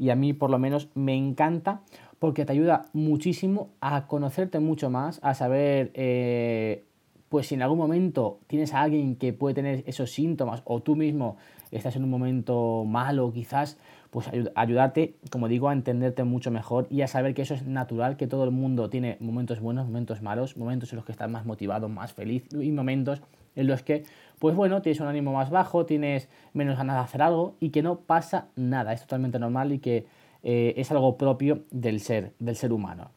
Y 0.00 0.08
a 0.08 0.16
mí 0.16 0.32
por 0.32 0.48
lo 0.48 0.58
menos 0.58 0.88
me 0.94 1.14
encanta 1.14 1.82
porque 2.18 2.46
te 2.46 2.52
ayuda 2.52 2.86
muchísimo 2.94 3.68
a 3.82 4.06
conocerte 4.06 4.58
mucho 4.58 4.88
más, 4.88 5.20
a 5.22 5.34
saber, 5.34 5.90
eh, 5.92 6.84
pues 7.28 7.48
si 7.48 7.54
en 7.54 7.60
algún 7.60 7.76
momento 7.76 8.40
tienes 8.46 8.72
a 8.72 8.80
alguien 8.80 9.14
que 9.14 9.34
puede 9.34 9.54
tener 9.54 9.84
esos 9.86 10.10
síntomas 10.10 10.62
o 10.64 10.80
tú 10.80 10.96
mismo 10.96 11.36
estás 11.70 11.96
en 11.96 12.04
un 12.04 12.10
momento 12.10 12.84
malo 12.86 13.30
quizás, 13.30 13.78
pues 14.10 14.28
ayudarte, 14.56 15.14
como 15.30 15.46
digo, 15.48 15.68
a 15.68 15.72
entenderte 15.72 16.24
mucho 16.24 16.50
mejor 16.50 16.86
y 16.90 17.02
a 17.02 17.06
saber 17.06 17.32
que 17.32 17.42
eso 17.42 17.54
es 17.54 17.64
natural, 17.66 18.16
que 18.16 18.26
todo 18.26 18.44
el 18.44 18.50
mundo 18.50 18.90
tiene 18.90 19.16
momentos 19.20 19.60
buenos, 19.60 19.86
momentos 19.86 20.20
malos, 20.20 20.56
momentos 20.56 20.92
en 20.92 20.96
los 20.96 21.04
que 21.04 21.12
estás 21.12 21.30
más 21.30 21.46
motivado, 21.46 21.88
más 21.88 22.12
feliz 22.12 22.44
y 22.52 22.72
momentos 22.72 23.22
en 23.54 23.68
los 23.68 23.82
que, 23.82 24.04
pues 24.38 24.56
bueno, 24.56 24.82
tienes 24.82 25.00
un 25.00 25.06
ánimo 25.06 25.32
más 25.32 25.50
bajo, 25.50 25.86
tienes 25.86 26.28
menos 26.52 26.76
ganas 26.76 26.96
de 26.96 27.02
hacer 27.02 27.22
algo 27.22 27.54
y 27.60 27.70
que 27.70 27.82
no 27.82 28.00
pasa 28.00 28.48
nada, 28.56 28.92
es 28.92 29.02
totalmente 29.02 29.38
normal 29.38 29.72
y 29.72 29.78
que 29.78 30.06
eh, 30.42 30.74
es 30.76 30.90
algo 30.90 31.16
propio 31.16 31.62
del 31.70 32.00
ser, 32.00 32.32
del 32.40 32.56
ser 32.56 32.72
humano. 32.72 33.10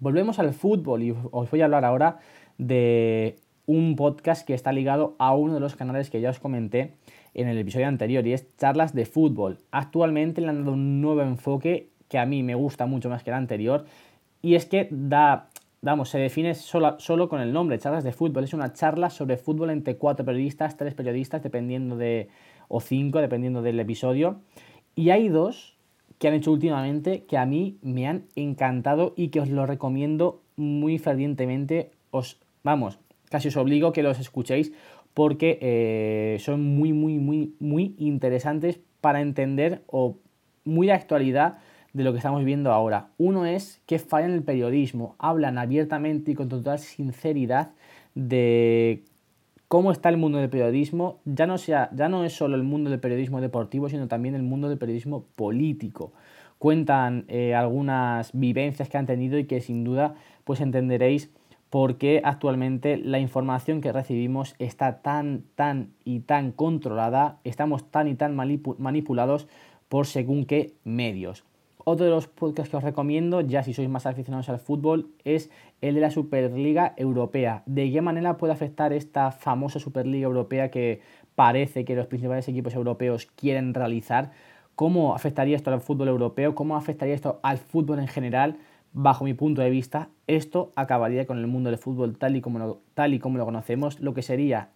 Volvemos 0.00 0.38
al 0.38 0.52
fútbol 0.54 1.02
y 1.02 1.14
os 1.30 1.50
voy 1.50 1.60
a 1.60 1.64
hablar 1.66 1.84
ahora 1.84 2.18
de 2.56 3.36
un 3.66 3.96
podcast 3.96 4.46
que 4.46 4.54
está 4.54 4.72
ligado 4.72 5.16
a 5.18 5.34
uno 5.34 5.54
de 5.54 5.60
los 5.60 5.76
canales 5.76 6.10
que 6.10 6.20
ya 6.20 6.30
os 6.30 6.40
comenté 6.40 6.94
en 7.34 7.48
el 7.48 7.58
episodio 7.58 7.88
anterior 7.88 8.26
y 8.26 8.32
es 8.32 8.56
charlas 8.56 8.94
de 8.94 9.06
fútbol. 9.06 9.58
Actualmente 9.70 10.40
le 10.40 10.48
han 10.48 10.60
dado 10.60 10.72
un 10.72 11.00
nuevo 11.00 11.22
enfoque 11.22 11.90
que 12.08 12.18
a 12.18 12.26
mí 12.26 12.42
me 12.42 12.54
gusta 12.54 12.86
mucho 12.86 13.10
más 13.10 13.22
que 13.22 13.30
el 13.30 13.36
anterior 13.36 13.84
y 14.40 14.54
es 14.54 14.66
que 14.66 14.88
da, 14.90 15.48
vamos, 15.82 16.10
se 16.10 16.18
define 16.18 16.54
solo, 16.54 16.98
solo 16.98 17.28
con 17.28 17.40
el 17.40 17.52
nombre, 17.52 17.78
charlas 17.78 18.04
de 18.04 18.12
fútbol. 18.12 18.44
Es 18.44 18.54
una 18.54 18.72
charla 18.72 19.10
sobre 19.10 19.36
fútbol 19.36 19.70
entre 19.70 19.96
cuatro 19.96 20.24
periodistas, 20.24 20.76
tres 20.76 20.94
periodistas, 20.94 21.42
dependiendo 21.42 21.96
de, 21.96 22.28
o 22.68 22.80
cinco, 22.80 23.20
dependiendo 23.20 23.62
del 23.62 23.80
episodio. 23.80 24.40
Y 24.94 25.10
hay 25.10 25.28
dos 25.28 25.76
que 26.18 26.28
han 26.28 26.34
hecho 26.34 26.52
últimamente 26.52 27.24
que 27.24 27.36
a 27.36 27.46
mí 27.46 27.78
me 27.82 28.06
han 28.06 28.26
encantado 28.36 29.14
y 29.16 29.28
que 29.28 29.40
os 29.40 29.48
lo 29.48 29.66
recomiendo 29.66 30.42
muy 30.56 30.98
fervientemente. 30.98 31.90
Os, 32.10 32.38
vamos, 32.62 32.98
casi 33.30 33.48
os 33.48 33.56
obligo 33.56 33.92
que 33.92 34.02
los 34.02 34.20
escuchéis 34.20 34.72
porque 35.14 35.58
eh, 35.62 36.38
son 36.40 36.62
muy, 36.62 36.92
muy, 36.92 37.18
muy, 37.18 37.54
muy 37.60 37.94
interesantes 37.98 38.80
para 39.00 39.20
entender 39.20 39.82
o 39.86 40.18
muy 40.64 40.88
de 40.88 40.92
actualidad 40.92 41.58
de 41.92 42.02
lo 42.02 42.12
que 42.12 42.18
estamos 42.18 42.44
viendo 42.44 42.72
ahora. 42.72 43.08
Uno 43.16 43.46
es 43.46 43.80
que 43.86 43.98
fallan 44.00 44.32
el 44.32 44.42
periodismo, 44.42 45.14
hablan 45.18 45.56
abiertamente 45.58 46.32
y 46.32 46.34
con 46.34 46.48
total 46.48 46.80
sinceridad 46.80 47.70
de 48.14 49.04
cómo 49.68 49.92
está 49.92 50.08
el 50.08 50.16
mundo 50.16 50.38
del 50.38 50.50
periodismo, 50.50 51.20
ya 51.24 51.46
no, 51.46 51.58
sea, 51.58 51.90
ya 51.94 52.08
no 52.08 52.24
es 52.24 52.32
solo 52.32 52.56
el 52.56 52.64
mundo 52.64 52.90
del 52.90 53.00
periodismo 53.00 53.40
deportivo, 53.40 53.88
sino 53.88 54.08
también 54.08 54.34
el 54.34 54.42
mundo 54.42 54.68
del 54.68 54.78
periodismo 54.78 55.24
político. 55.36 56.12
Cuentan 56.58 57.24
eh, 57.28 57.54
algunas 57.54 58.30
vivencias 58.32 58.88
que 58.88 58.98
han 58.98 59.06
tenido 59.06 59.38
y 59.38 59.44
que 59.44 59.60
sin 59.60 59.84
duda 59.84 60.14
pues 60.44 60.60
entenderéis 60.60 61.30
por 61.74 61.98
qué 61.98 62.20
actualmente 62.22 62.98
la 62.98 63.18
información 63.18 63.80
que 63.80 63.90
recibimos 63.90 64.54
está 64.60 65.02
tan, 65.02 65.42
tan 65.56 65.90
y 66.04 66.20
tan 66.20 66.52
controlada, 66.52 67.40
estamos 67.42 67.90
tan 67.90 68.06
y 68.06 68.14
tan 68.14 68.36
manipulados 68.36 69.48
por 69.88 70.06
según 70.06 70.44
qué 70.44 70.74
medios. 70.84 71.42
Otro 71.78 72.04
de 72.04 72.12
los 72.12 72.28
podcasts 72.28 72.70
que 72.70 72.76
os 72.76 72.84
recomiendo, 72.84 73.40
ya 73.40 73.64
si 73.64 73.74
sois 73.74 73.88
más 73.88 74.06
aficionados 74.06 74.48
al 74.50 74.60
fútbol, 74.60 75.08
es 75.24 75.50
el 75.80 75.96
de 75.96 76.00
la 76.00 76.12
Superliga 76.12 76.94
Europea. 76.96 77.64
¿De 77.66 77.90
qué 77.90 78.00
manera 78.00 78.36
puede 78.36 78.52
afectar 78.52 78.92
esta 78.92 79.32
famosa 79.32 79.80
Superliga 79.80 80.26
Europea 80.26 80.70
que 80.70 81.00
parece 81.34 81.84
que 81.84 81.96
los 81.96 82.06
principales 82.06 82.46
equipos 82.46 82.76
europeos 82.76 83.26
quieren 83.34 83.74
realizar? 83.74 84.30
¿Cómo 84.76 85.12
afectaría 85.12 85.56
esto 85.56 85.72
al 85.72 85.80
fútbol 85.80 86.06
europeo? 86.06 86.54
¿Cómo 86.54 86.76
afectaría 86.76 87.16
esto 87.16 87.40
al 87.42 87.58
fútbol 87.58 87.98
en 87.98 88.06
general? 88.06 88.58
Bajo 88.96 89.24
mi 89.24 89.34
punto 89.34 89.60
de 89.60 89.70
vista, 89.70 90.08
esto 90.28 90.70
acabaría 90.76 91.26
con 91.26 91.38
el 91.38 91.48
mundo 91.48 91.68
del 91.68 91.80
fútbol 91.80 92.16
tal 92.16 92.36
y 92.36 92.40
como 92.40 92.60
lo, 92.60 92.80
tal 92.94 93.12
y 93.12 93.18
como 93.18 93.38
lo 93.38 93.44
conocemos, 93.44 93.98
lo 93.98 94.14
que 94.14 94.22
sería 94.22 94.68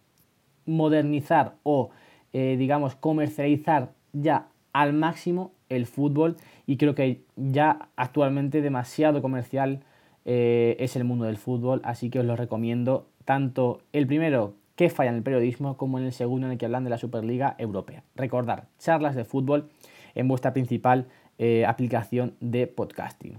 modernizar 0.65 1.55
o, 1.63 1.91
eh, 2.33 2.57
digamos, 2.59 2.95
comercializar 2.95 3.93
ya 4.11 4.49
al 4.73 4.91
máximo 4.91 5.53
el 5.69 5.85
fútbol 5.85 6.35
y 6.67 6.75
creo 6.75 6.95
que 6.95 7.23
ya 7.37 7.87
actualmente 7.95 8.61
demasiado 8.61 9.21
comercial 9.21 9.85
eh, 10.25 10.75
es 10.79 10.97
el 10.97 11.05
mundo 11.05 11.23
del 11.23 11.37
fútbol, 11.37 11.79
así 11.85 12.09
que 12.09 12.19
os 12.19 12.25
lo 12.25 12.35
recomiendo 12.35 13.07
tanto 13.23 13.79
el 13.93 14.05
primero 14.05 14.55
que 14.75 14.89
falla 14.89 15.11
en 15.11 15.15
el 15.15 15.23
periodismo 15.23 15.77
como 15.77 15.97
en 15.97 16.03
el 16.03 16.11
segundo 16.11 16.47
en 16.47 16.51
el 16.51 16.57
que 16.57 16.65
hablan 16.65 16.83
de 16.83 16.89
la 16.89 16.97
Superliga 16.97 17.55
Europea. 17.57 18.03
Recordar, 18.15 18.67
charlas 18.79 19.15
de 19.15 19.23
fútbol 19.23 19.69
en 20.13 20.27
vuestra 20.27 20.51
principal 20.51 21.07
eh, 21.37 21.65
aplicación 21.65 22.35
de 22.41 22.67
podcasting. 22.67 23.37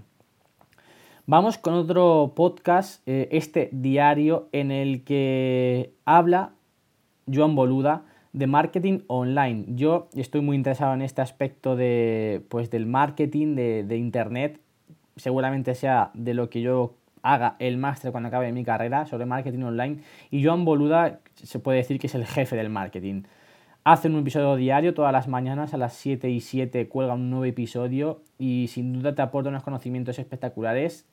Vamos 1.27 1.59
con 1.59 1.75
otro 1.75 2.33
podcast, 2.35 3.07
eh, 3.07 3.29
este 3.31 3.69
diario, 3.71 4.49
en 4.53 4.71
el 4.71 5.03
que 5.03 5.93
habla 6.03 6.53
Joan 7.31 7.55
Boluda 7.55 8.05
de 8.33 8.47
marketing 8.47 9.01
online. 9.05 9.65
Yo 9.67 10.09
estoy 10.15 10.41
muy 10.41 10.57
interesado 10.57 10.95
en 10.95 11.03
este 11.03 11.21
aspecto 11.21 11.75
de, 11.75 12.43
pues, 12.49 12.71
del 12.71 12.87
marketing, 12.87 13.55
de, 13.55 13.97
Internet. 13.97 14.61
Seguramente 15.15 15.75
sea 15.75 16.09
de 16.15 16.33
lo 16.33 16.49
que 16.49 16.61
yo 16.61 16.95
haga 17.21 17.55
el 17.59 17.77
máster 17.77 18.11
cuando 18.11 18.29
acabe 18.29 18.51
mi 18.51 18.63
carrera 18.63 19.05
sobre 19.05 19.27
marketing 19.27 19.61
online. 19.61 19.99
Y 20.31 20.43
Joan 20.43 20.65
Boluda 20.65 21.19
se 21.35 21.59
puede 21.59 21.77
decir 21.77 21.99
que 21.99 22.07
es 22.07 22.15
el 22.15 22.25
jefe 22.25 22.55
del 22.55 22.69
marketing. 22.69 23.23
Hace 23.83 24.09
un 24.09 24.19
episodio 24.19 24.55
diario 24.55 24.93
todas 24.93 25.11
las 25.11 25.27
mañanas 25.27 25.73
a 25.73 25.77
las 25.77 25.93
7 25.93 26.29
y 26.29 26.39
7 26.39 26.87
cuelga 26.87 27.15
un 27.15 27.31
nuevo 27.31 27.45
episodio 27.45 28.21
y 28.37 28.67
sin 28.67 28.93
duda 28.93 29.15
te 29.15 29.23
aporta 29.23 29.49
unos 29.49 29.63
conocimientos 29.63 30.19
espectaculares, 30.19 31.07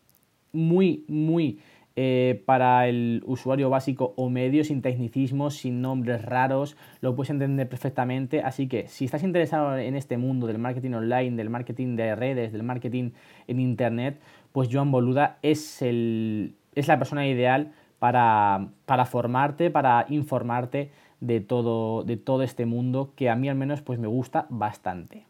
muy, 0.52 1.04
muy 1.08 1.60
eh, 2.00 2.44
para 2.46 2.86
el 2.86 3.24
usuario 3.26 3.70
básico 3.70 4.14
o 4.16 4.30
medio, 4.30 4.62
sin 4.62 4.82
tecnicismos, 4.82 5.56
sin 5.56 5.82
nombres 5.82 6.24
raros, 6.24 6.76
lo 7.00 7.16
puedes 7.16 7.30
entender 7.30 7.68
perfectamente. 7.68 8.40
Así 8.40 8.68
que 8.68 8.86
si 8.86 9.04
estás 9.04 9.24
interesado 9.24 9.76
en 9.76 9.96
este 9.96 10.16
mundo 10.16 10.46
del 10.46 10.58
marketing 10.58 10.92
online, 10.92 11.36
del 11.36 11.50
marketing 11.50 11.96
de 11.96 12.14
redes, 12.14 12.52
del 12.52 12.62
marketing 12.62 13.10
en 13.48 13.58
Internet, 13.58 14.20
pues 14.52 14.68
Joan 14.70 14.92
Boluda 14.92 15.38
es, 15.42 15.82
el, 15.82 16.54
es 16.76 16.86
la 16.86 16.98
persona 16.98 17.26
ideal 17.26 17.72
para, 17.98 18.68
para 18.86 19.04
formarte, 19.04 19.70
para 19.70 20.06
informarte 20.08 20.92
de 21.20 21.40
todo, 21.40 22.04
de 22.04 22.16
todo 22.16 22.44
este 22.44 22.64
mundo 22.64 23.12
que 23.16 23.28
a 23.28 23.34
mí 23.34 23.48
al 23.48 23.56
menos 23.56 23.82
pues 23.82 23.98
me 23.98 24.06
gusta 24.06 24.46
bastante. 24.50 25.27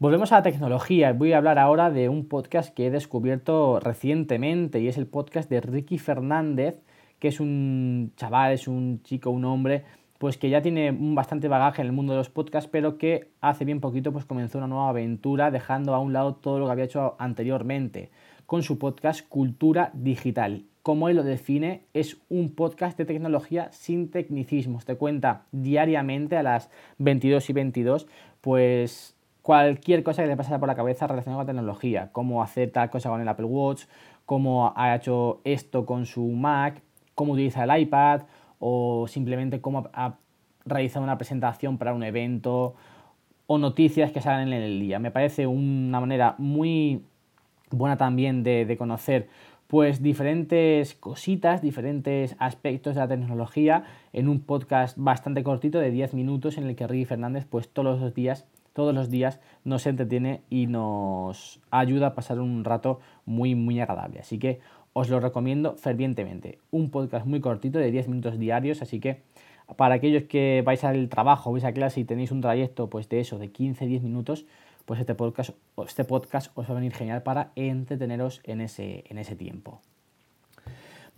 Volvemos 0.00 0.32
a 0.32 0.36
la 0.36 0.42
tecnología. 0.42 1.12
Voy 1.12 1.34
a 1.34 1.36
hablar 1.36 1.58
ahora 1.58 1.90
de 1.90 2.08
un 2.08 2.26
podcast 2.26 2.74
que 2.74 2.86
he 2.86 2.90
descubierto 2.90 3.80
recientemente 3.80 4.80
y 4.80 4.88
es 4.88 4.96
el 4.96 5.06
podcast 5.06 5.50
de 5.50 5.60
Ricky 5.60 5.98
Fernández, 5.98 6.80
que 7.18 7.28
es 7.28 7.38
un 7.38 8.14
chaval, 8.16 8.54
es 8.54 8.66
un 8.66 9.02
chico, 9.02 9.28
un 9.28 9.44
hombre, 9.44 9.84
pues 10.16 10.38
que 10.38 10.48
ya 10.48 10.62
tiene 10.62 10.90
un 10.90 11.14
bastante 11.14 11.48
bagaje 11.48 11.82
en 11.82 11.88
el 11.88 11.92
mundo 11.92 12.14
de 12.14 12.16
los 12.16 12.30
podcasts, 12.30 12.70
pero 12.72 12.96
que 12.96 13.28
hace 13.42 13.66
bien 13.66 13.82
poquito 13.82 14.10
pues 14.10 14.24
comenzó 14.24 14.56
una 14.56 14.68
nueva 14.68 14.88
aventura 14.88 15.50
dejando 15.50 15.94
a 15.94 15.98
un 15.98 16.14
lado 16.14 16.34
todo 16.34 16.58
lo 16.58 16.64
que 16.64 16.72
había 16.72 16.84
hecho 16.86 17.16
anteriormente 17.18 18.10
con 18.46 18.62
su 18.62 18.78
podcast 18.78 19.28
Cultura 19.28 19.90
Digital. 19.92 20.64
Como 20.82 21.10
él 21.10 21.16
lo 21.16 21.24
define, 21.24 21.82
es 21.92 22.16
un 22.30 22.54
podcast 22.54 22.96
de 22.96 23.04
tecnología 23.04 23.70
sin 23.70 24.10
tecnicismos. 24.10 24.86
Te 24.86 24.96
cuenta 24.96 25.44
diariamente 25.52 26.38
a 26.38 26.42
las 26.42 26.70
22 26.96 27.50
y 27.50 27.52
22, 27.52 28.06
pues 28.40 29.19
cualquier 29.42 30.02
cosa 30.02 30.22
que 30.22 30.28
te 30.28 30.36
pase 30.36 30.58
por 30.58 30.68
la 30.68 30.74
cabeza 30.74 31.06
relacionada 31.06 31.44
con 31.44 31.46
la 31.46 31.52
tecnología, 31.52 32.10
cómo 32.12 32.42
hacer 32.42 32.70
tal 32.70 32.90
cosa 32.90 33.08
con 33.10 33.20
el 33.20 33.28
Apple 33.28 33.46
Watch, 33.46 33.84
cómo 34.26 34.72
ha 34.76 34.94
hecho 34.94 35.40
esto 35.44 35.86
con 35.86 36.06
su 36.06 36.26
Mac, 36.28 36.82
cómo 37.14 37.32
utiliza 37.32 37.64
el 37.64 37.82
iPad 37.82 38.22
o 38.58 39.06
simplemente 39.08 39.60
cómo 39.60 39.88
ha 39.92 40.14
realizado 40.64 41.02
una 41.02 41.18
presentación 41.18 41.78
para 41.78 41.94
un 41.94 42.02
evento 42.02 42.74
o 43.46 43.58
noticias 43.58 44.12
que 44.12 44.20
salen 44.20 44.52
en 44.52 44.62
el 44.62 44.78
día. 44.78 44.98
Me 44.98 45.10
parece 45.10 45.46
una 45.46 46.00
manera 46.00 46.34
muy 46.38 47.02
buena 47.70 47.96
también 47.96 48.42
de, 48.42 48.64
de 48.66 48.76
conocer 48.76 49.28
pues 49.66 50.02
diferentes 50.02 50.94
cositas, 50.94 51.62
diferentes 51.62 52.34
aspectos 52.40 52.94
de 52.94 53.00
la 53.00 53.08
tecnología 53.08 53.84
en 54.12 54.28
un 54.28 54.40
podcast 54.40 54.98
bastante 54.98 55.44
cortito 55.44 55.78
de 55.78 55.92
10 55.92 56.14
minutos 56.14 56.58
en 56.58 56.66
el 56.66 56.74
que 56.74 56.88
Ricky 56.88 57.04
Fernández 57.04 57.46
pues 57.48 57.68
todos 57.68 58.00
los 58.00 58.14
días 58.14 58.46
todos 58.80 58.94
los 58.94 59.10
días 59.10 59.40
nos 59.62 59.86
entretiene 59.86 60.40
y 60.48 60.66
nos 60.66 61.60
ayuda 61.70 62.06
a 62.06 62.14
pasar 62.14 62.40
un 62.40 62.64
rato 62.64 62.98
muy, 63.26 63.54
muy 63.54 63.78
agradable. 63.78 64.20
Así 64.20 64.38
que 64.38 64.60
os 64.94 65.10
lo 65.10 65.20
recomiendo 65.20 65.76
fervientemente. 65.76 66.60
Un 66.70 66.90
podcast 66.90 67.26
muy 67.26 67.42
cortito 67.42 67.78
de 67.78 67.90
10 67.90 68.08
minutos 68.08 68.38
diarios, 68.38 68.80
así 68.80 68.98
que 68.98 69.20
para 69.76 69.96
aquellos 69.96 70.22
que 70.22 70.62
vais 70.64 70.82
al 70.82 71.10
trabajo, 71.10 71.52
vais 71.52 71.64
a 71.64 71.74
clase 71.74 72.00
y 72.00 72.04
tenéis 72.04 72.30
un 72.32 72.40
trayecto 72.40 72.88
pues 72.88 73.06
de 73.10 73.20
eso, 73.20 73.38
de 73.38 73.52
15-10 73.52 74.00
minutos, 74.00 74.46
pues 74.86 74.98
este 74.98 75.14
podcast, 75.14 75.50
este 75.86 76.04
podcast 76.04 76.50
os 76.54 76.66
va 76.66 76.72
a 76.72 76.76
venir 76.76 76.94
genial 76.94 77.22
para 77.22 77.52
entreteneros 77.56 78.40
en 78.44 78.62
ese, 78.62 79.04
en 79.10 79.18
ese 79.18 79.36
tiempo. 79.36 79.82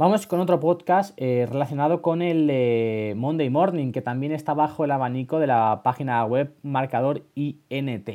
Vamos 0.03 0.27
con 0.27 0.41
otro 0.41 0.59
podcast 0.59 1.15
eh, 1.17 1.47
relacionado 1.49 2.03
con 2.03 2.23
el 2.23 3.15
Monday 3.15 3.51
Morning, 3.51 3.93
que 3.93 4.03
también 4.03 4.33
está 4.33 4.53
bajo 4.53 4.85
el 4.85 4.91
abanico 4.91 5.39
de 5.39 5.47
la 5.47 5.83
página 5.85 6.25
web 6.25 6.53
Marcador 6.65 7.23
INT. 7.37 8.11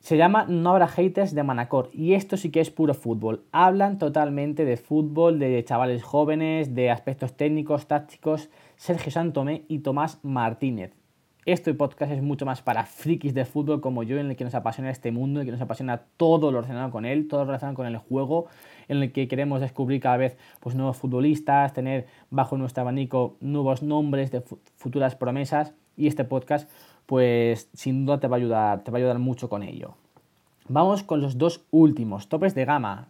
Se 0.00 0.16
llama 0.16 0.44
No 0.48 0.70
habrá 0.70 0.88
haters 0.88 1.36
de 1.36 1.44
Manacor 1.44 1.88
y 1.92 2.14
esto 2.14 2.36
sí 2.36 2.50
que 2.50 2.58
es 2.58 2.72
puro 2.72 2.94
fútbol. 2.94 3.44
Hablan 3.52 3.98
totalmente 3.98 4.64
de 4.64 4.76
fútbol, 4.76 5.38
de 5.38 5.62
chavales 5.64 6.02
jóvenes, 6.02 6.74
de 6.74 6.90
aspectos 6.90 7.36
técnicos, 7.36 7.86
tácticos. 7.86 8.50
Sergio 8.74 9.12
Santomé 9.12 9.62
y 9.68 9.78
Tomás 9.78 10.18
Martínez. 10.24 10.96
Este 11.44 11.74
podcast 11.74 12.12
es 12.12 12.22
mucho 12.22 12.46
más 12.46 12.62
para 12.62 12.86
frikis 12.86 13.34
de 13.34 13.44
fútbol 13.44 13.80
como 13.80 14.04
yo, 14.04 14.16
en 14.16 14.30
el 14.30 14.36
que 14.36 14.44
nos 14.44 14.54
apasiona 14.54 14.92
este 14.92 15.10
mundo, 15.10 15.40
en 15.40 15.42
el 15.42 15.46
que 15.48 15.50
nos 15.50 15.60
apasiona 15.60 16.02
todo 16.16 16.52
lo 16.52 16.60
relacionado 16.60 16.92
con 16.92 17.04
él, 17.04 17.26
todo 17.26 17.40
lo 17.40 17.46
relacionado 17.46 17.74
con 17.74 17.86
el 17.88 17.96
juego, 17.96 18.46
en 18.88 19.02
el 19.02 19.12
que 19.12 19.28
queremos 19.28 19.60
descubrir 19.60 20.00
cada 20.00 20.16
vez 20.16 20.36
pues, 20.60 20.74
nuevos 20.74 20.96
futbolistas, 20.96 21.72
tener 21.72 22.06
bajo 22.30 22.56
nuestro 22.56 22.82
abanico 22.82 23.36
nuevos 23.40 23.82
nombres 23.82 24.30
de 24.30 24.42
futuras 24.76 25.14
promesas 25.16 25.74
y 25.96 26.06
este 26.06 26.24
podcast 26.24 26.70
pues 27.06 27.68
sin 27.74 28.06
duda 28.06 28.20
te 28.20 28.28
va 28.28 28.36
a 28.36 28.38
ayudar, 28.38 28.84
te 28.84 28.90
va 28.90 28.98
a 28.98 29.00
ayudar 29.00 29.18
mucho 29.18 29.48
con 29.48 29.62
ello. 29.62 29.94
Vamos 30.68 31.02
con 31.02 31.20
los 31.20 31.38
dos 31.38 31.64
últimos, 31.70 32.28
topes 32.28 32.54
de 32.54 32.64
gama. 32.64 33.08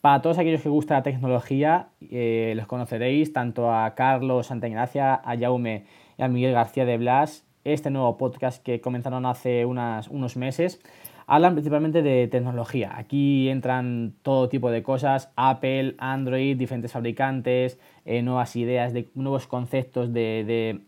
Para 0.00 0.22
todos 0.22 0.38
aquellos 0.38 0.62
que 0.62 0.68
gusta 0.68 0.94
la 0.94 1.02
tecnología, 1.02 1.88
eh, 2.00 2.52
los 2.54 2.66
conoceréis 2.66 3.32
tanto 3.32 3.72
a 3.72 3.94
Carlos 3.94 4.46
Santagracia, 4.46 5.14
a 5.14 5.36
Jaume 5.36 5.86
y 6.16 6.22
a 6.22 6.28
Miguel 6.28 6.52
García 6.52 6.84
de 6.84 6.98
Blas, 6.98 7.44
este 7.64 7.90
nuevo 7.90 8.16
podcast 8.16 8.62
que 8.62 8.80
comenzaron 8.80 9.26
hace 9.26 9.64
unos 9.64 10.36
meses. 10.36 10.80
Hablan 11.28 11.54
principalmente 11.54 12.02
de 12.02 12.28
tecnología. 12.28 12.92
Aquí 12.96 13.48
entran 13.48 14.14
todo 14.22 14.48
tipo 14.48 14.70
de 14.70 14.84
cosas, 14.84 15.32
Apple, 15.34 15.96
Android, 15.98 16.56
diferentes 16.56 16.92
fabricantes, 16.92 17.80
eh, 18.04 18.22
nuevas 18.22 18.54
ideas, 18.54 18.92
de, 18.92 19.08
nuevos 19.14 19.48
conceptos 19.48 20.12
de, 20.12 20.44
de 20.46 20.80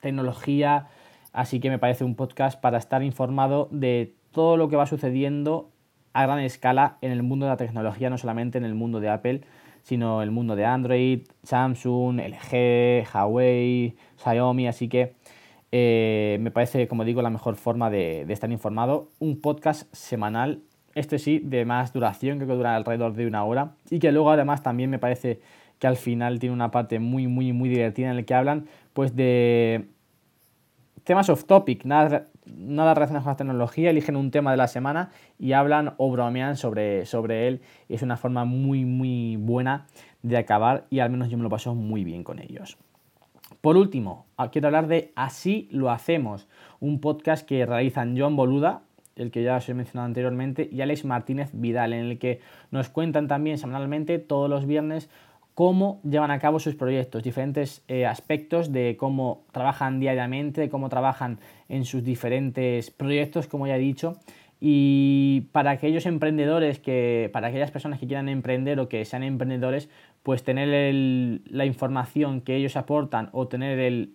tecnología. 0.00 0.88
Así 1.32 1.60
que 1.60 1.70
me 1.70 1.78
parece 1.78 2.04
un 2.04 2.14
podcast 2.14 2.60
para 2.60 2.76
estar 2.76 3.02
informado 3.02 3.68
de 3.70 4.12
todo 4.32 4.58
lo 4.58 4.68
que 4.68 4.76
va 4.76 4.84
sucediendo 4.86 5.70
a 6.12 6.24
gran 6.24 6.40
escala 6.40 6.98
en 7.00 7.12
el 7.12 7.22
mundo 7.22 7.46
de 7.46 7.50
la 7.50 7.56
tecnología, 7.56 8.10
no 8.10 8.18
solamente 8.18 8.58
en 8.58 8.64
el 8.64 8.74
mundo 8.74 9.00
de 9.00 9.08
Apple, 9.08 9.40
sino 9.82 10.22
el 10.22 10.30
mundo 10.30 10.56
de 10.56 10.64
Android, 10.66 11.22
Samsung, 11.42 12.20
LG, 12.20 13.06
Huawei, 13.14 13.96
Xiaomi, 14.22 14.68
así 14.68 14.88
que 14.88 15.14
eh, 15.72 16.38
me 16.40 16.50
parece, 16.50 16.88
como 16.88 17.04
digo, 17.04 17.22
la 17.22 17.30
mejor 17.30 17.56
forma 17.56 17.90
de, 17.90 18.22
estar 18.28 18.50
informado. 18.50 19.08
Un 19.18 19.40
podcast 19.40 19.92
semanal, 19.94 20.62
este 20.94 21.18
sí, 21.18 21.38
de 21.38 21.64
más 21.64 21.92
duración, 21.92 22.38
creo 22.38 22.48
que 22.48 22.54
dura 22.54 22.76
alrededor 22.76 23.14
de 23.14 23.26
una 23.26 23.44
hora, 23.44 23.72
y 23.90 23.98
que 23.98 24.12
luego 24.12 24.30
además 24.30 24.62
también 24.62 24.90
me 24.90 24.98
parece 24.98 25.40
que 25.78 25.86
al 25.86 25.96
final 25.96 26.38
tiene 26.38 26.52
una 26.54 26.70
parte 26.70 26.98
muy, 26.98 27.26
muy, 27.26 27.52
muy 27.52 27.68
divertida 27.68 28.10
en 28.10 28.16
la 28.16 28.22
que 28.22 28.34
hablan 28.34 28.66
pues 28.92 29.16
de 29.16 29.86
temas 31.04 31.30
off 31.30 31.44
topic, 31.44 31.84
nada, 31.84 32.26
nada 32.44 32.94
relacionado 32.94 33.24
con 33.24 33.32
la 33.32 33.36
tecnología, 33.36 33.90
eligen 33.90 34.16
un 34.16 34.30
tema 34.30 34.50
de 34.50 34.56
la 34.56 34.68
semana 34.68 35.10
y 35.38 35.52
hablan 35.52 35.94
o 35.96 36.10
bromean 36.10 36.56
sobre, 36.56 37.06
sobre 37.06 37.48
él. 37.48 37.62
Es 37.88 38.02
una 38.02 38.16
forma 38.16 38.44
muy, 38.44 38.84
muy 38.84 39.36
buena 39.36 39.86
de 40.22 40.36
acabar 40.36 40.84
y 40.90 40.98
al 40.98 41.10
menos 41.10 41.30
yo 41.30 41.38
me 41.38 41.44
lo 41.44 41.50
paso 41.50 41.74
muy 41.74 42.04
bien 42.04 42.24
con 42.24 42.38
ellos. 42.40 42.76
Por 43.60 43.76
último, 43.76 44.24
ah, 44.38 44.50
quiero 44.50 44.68
hablar 44.68 44.86
de 44.86 45.12
Así 45.16 45.68
lo 45.70 45.90
hacemos, 45.90 46.48
un 46.80 46.98
podcast 46.98 47.46
que 47.46 47.66
realizan 47.66 48.18
John 48.18 48.34
Boluda, 48.34 48.80
el 49.16 49.30
que 49.30 49.42
ya 49.42 49.56
os 49.56 49.68
he 49.68 49.74
mencionado 49.74 50.06
anteriormente, 50.06 50.66
y 50.72 50.80
Alex 50.80 51.04
Martínez 51.04 51.50
Vidal, 51.52 51.92
en 51.92 52.06
el 52.06 52.18
que 52.18 52.40
nos 52.70 52.88
cuentan 52.88 53.28
también 53.28 53.58
semanalmente 53.58 54.18
todos 54.18 54.48
los 54.48 54.66
viernes 54.66 55.10
cómo 55.54 56.00
llevan 56.04 56.30
a 56.30 56.38
cabo 56.38 56.58
sus 56.58 56.74
proyectos, 56.74 57.22
diferentes 57.22 57.84
eh, 57.86 58.06
aspectos 58.06 58.72
de 58.72 58.96
cómo 58.98 59.44
trabajan 59.52 60.00
diariamente, 60.00 60.62
de 60.62 60.70
cómo 60.70 60.88
trabajan 60.88 61.38
en 61.68 61.84
sus 61.84 62.02
diferentes 62.02 62.90
proyectos, 62.90 63.46
como 63.46 63.66
ya 63.66 63.76
he 63.76 63.80
dicho. 63.80 64.16
Y 64.58 65.48
para 65.52 65.70
aquellos 65.70 66.06
emprendedores 66.06 66.78
que, 66.78 67.30
para 67.32 67.48
aquellas 67.48 67.70
personas 67.70 67.98
que 67.98 68.06
quieran 68.06 68.28
emprender 68.28 68.78
o 68.78 68.88
que 68.88 69.04
sean 69.06 69.22
emprendedores, 69.22 69.90
pues 70.22 70.42
tener 70.42 70.94
la 71.46 71.64
información 71.64 72.40
que 72.40 72.56
ellos 72.56 72.76
aportan 72.76 73.30
o 73.32 73.48
tener 73.48 74.08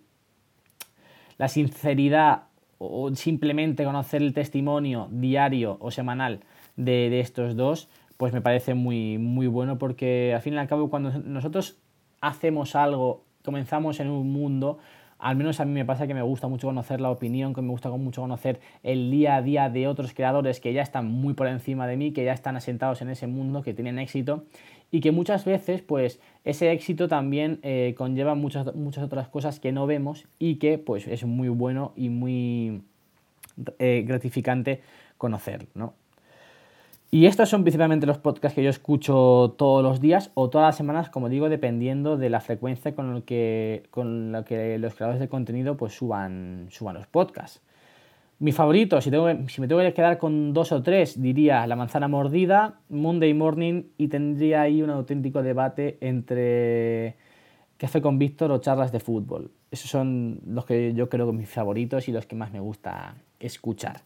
la 1.38 1.48
sinceridad 1.48 2.44
o 2.78 3.14
simplemente 3.14 3.84
conocer 3.84 4.22
el 4.22 4.34
testimonio 4.34 5.08
diario 5.10 5.76
o 5.80 5.90
semanal 5.90 6.40
de 6.76 7.20
estos 7.20 7.56
dos, 7.56 7.88
pues 8.16 8.32
me 8.32 8.40
parece 8.40 8.74
muy, 8.74 9.18
muy 9.18 9.46
bueno 9.46 9.78
porque 9.78 10.32
al 10.34 10.40
fin 10.40 10.54
y 10.54 10.58
al 10.58 10.68
cabo 10.68 10.90
cuando 10.90 11.10
nosotros 11.20 11.78
hacemos 12.20 12.74
algo, 12.74 13.24
comenzamos 13.44 14.00
en 14.00 14.08
un 14.08 14.32
mundo, 14.32 14.78
al 15.18 15.36
menos 15.36 15.60
a 15.60 15.64
mí 15.64 15.72
me 15.72 15.84
pasa 15.84 16.06
que 16.06 16.14
me 16.14 16.22
gusta 16.22 16.48
mucho 16.48 16.66
conocer 16.66 17.00
la 17.00 17.10
opinión, 17.10 17.54
que 17.54 17.62
me 17.62 17.68
gusta 17.68 17.88
mucho 17.90 18.22
conocer 18.22 18.60
el 18.82 19.10
día 19.10 19.36
a 19.36 19.42
día 19.42 19.68
de 19.70 19.88
otros 19.88 20.12
creadores 20.12 20.60
que 20.60 20.72
ya 20.72 20.82
están 20.82 21.06
muy 21.06 21.34
por 21.34 21.46
encima 21.46 21.86
de 21.86 21.96
mí, 21.96 22.12
que 22.12 22.24
ya 22.24 22.32
están 22.32 22.56
asentados 22.56 23.00
en 23.02 23.10
ese 23.10 23.26
mundo, 23.26 23.62
que 23.62 23.74
tienen 23.74 23.98
éxito 23.98 24.44
y 24.90 25.00
que 25.00 25.12
muchas 25.12 25.44
veces 25.44 25.82
pues 25.82 26.20
ese 26.44 26.70
éxito 26.72 27.08
también 27.08 27.58
eh, 27.62 27.94
conlleva 27.96 28.34
muchas, 28.34 28.74
muchas 28.74 29.04
otras 29.04 29.28
cosas 29.28 29.60
que 29.60 29.72
no 29.72 29.86
vemos 29.86 30.26
y 30.38 30.56
que 30.56 30.78
pues 30.78 31.06
es 31.06 31.24
muy 31.24 31.48
bueno 31.48 31.92
y 31.96 32.08
muy 32.08 32.82
eh, 33.78 34.04
gratificante 34.06 34.80
conocer, 35.18 35.66
¿no? 35.74 35.94
Y 37.10 37.26
estos 37.26 37.48
son 37.48 37.62
principalmente 37.62 38.04
los 38.04 38.18
podcasts 38.18 38.54
que 38.56 38.64
yo 38.64 38.68
escucho 38.68 39.54
todos 39.56 39.82
los 39.82 40.00
días 40.00 40.32
o 40.34 40.50
todas 40.50 40.66
las 40.66 40.76
semanas, 40.76 41.08
como 41.08 41.28
digo, 41.28 41.48
dependiendo 41.48 42.16
de 42.16 42.30
la 42.30 42.40
frecuencia 42.40 42.94
con 42.94 43.22
que, 43.22 43.84
con 43.90 44.32
lo 44.32 44.44
que 44.44 44.76
los 44.78 44.94
creadores 44.94 45.20
de 45.20 45.28
contenido 45.28 45.76
pues 45.76 45.94
suban, 45.94 46.66
suban 46.70 46.96
los 46.96 47.06
podcasts. 47.06 47.62
Mi 48.38 48.52
favorito, 48.52 49.00
si, 49.00 49.10
tengo, 49.10 49.28
si 49.48 49.62
me 49.62 49.68
tengo 49.68 49.80
que 49.80 49.94
quedar 49.94 50.18
con 50.18 50.52
dos 50.52 50.70
o 50.70 50.82
tres, 50.82 51.20
diría 51.22 51.66
La 51.66 51.74
manzana 51.74 52.06
mordida, 52.06 52.80
Monday 52.90 53.32
Morning 53.32 53.84
y 53.96 54.08
tendría 54.08 54.60
ahí 54.60 54.82
un 54.82 54.90
auténtico 54.90 55.42
debate 55.42 55.96
entre 56.02 57.16
Café 57.78 58.02
con 58.02 58.18
Víctor 58.18 58.52
o 58.52 58.58
charlas 58.58 58.92
de 58.92 59.00
fútbol. 59.00 59.52
Esos 59.70 59.90
son 59.90 60.40
los 60.46 60.66
que 60.66 60.92
yo 60.92 61.08
creo 61.08 61.26
que 61.26 61.32
mis 61.32 61.48
favoritos 61.48 62.08
y 62.08 62.12
los 62.12 62.26
que 62.26 62.36
más 62.36 62.52
me 62.52 62.60
gusta 62.60 63.14
escuchar. 63.40 64.02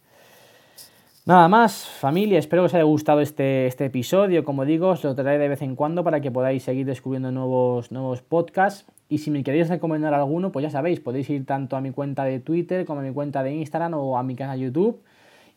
Nada 1.27 1.49
más, 1.49 1.87
familia, 1.87 2.39
espero 2.39 2.63
que 2.63 2.67
os 2.67 2.75
haya 2.75 2.85
gustado 2.85 3.21
este, 3.21 3.67
este 3.67 3.85
episodio. 3.85 4.43
Como 4.43 4.65
digo, 4.65 4.89
os 4.89 5.05
lo 5.05 5.15
traeré 5.15 5.39
de 5.39 5.49
vez 5.49 5.61
en 5.61 5.77
cuando 5.77 6.03
para 6.03 6.23
que 6.23 6.31
podáis 6.31 6.63
seguir 6.63 6.87
descubriendo 6.87 7.31
nuevos, 7.31 7.93
nuevos 7.93 8.23
podcasts. 8.23 8.91
Y 9.11 9.19
si 9.19 9.31
me 9.31 9.45
queréis 9.45 9.69
recomendar 9.69 10.15
alguno, 10.15 10.51
pues 10.51 10.63
ya 10.63 10.71
sabéis, 10.71 10.99
podéis 10.99 11.29
ir 11.29 11.45
tanto 11.45 11.77
a 11.77 11.83
mi 11.83 11.91
cuenta 11.91 12.25
de 12.25 12.41
Twitter 12.41 12.87
como 12.87 13.01
a 13.01 13.03
mi 13.03 13.13
cuenta 13.13 13.43
de 13.43 13.53
Instagram 13.53 13.95
o 13.95 14.17
a 14.17 14.23
mi 14.23 14.35
canal 14.35 14.59
YouTube 14.59 15.03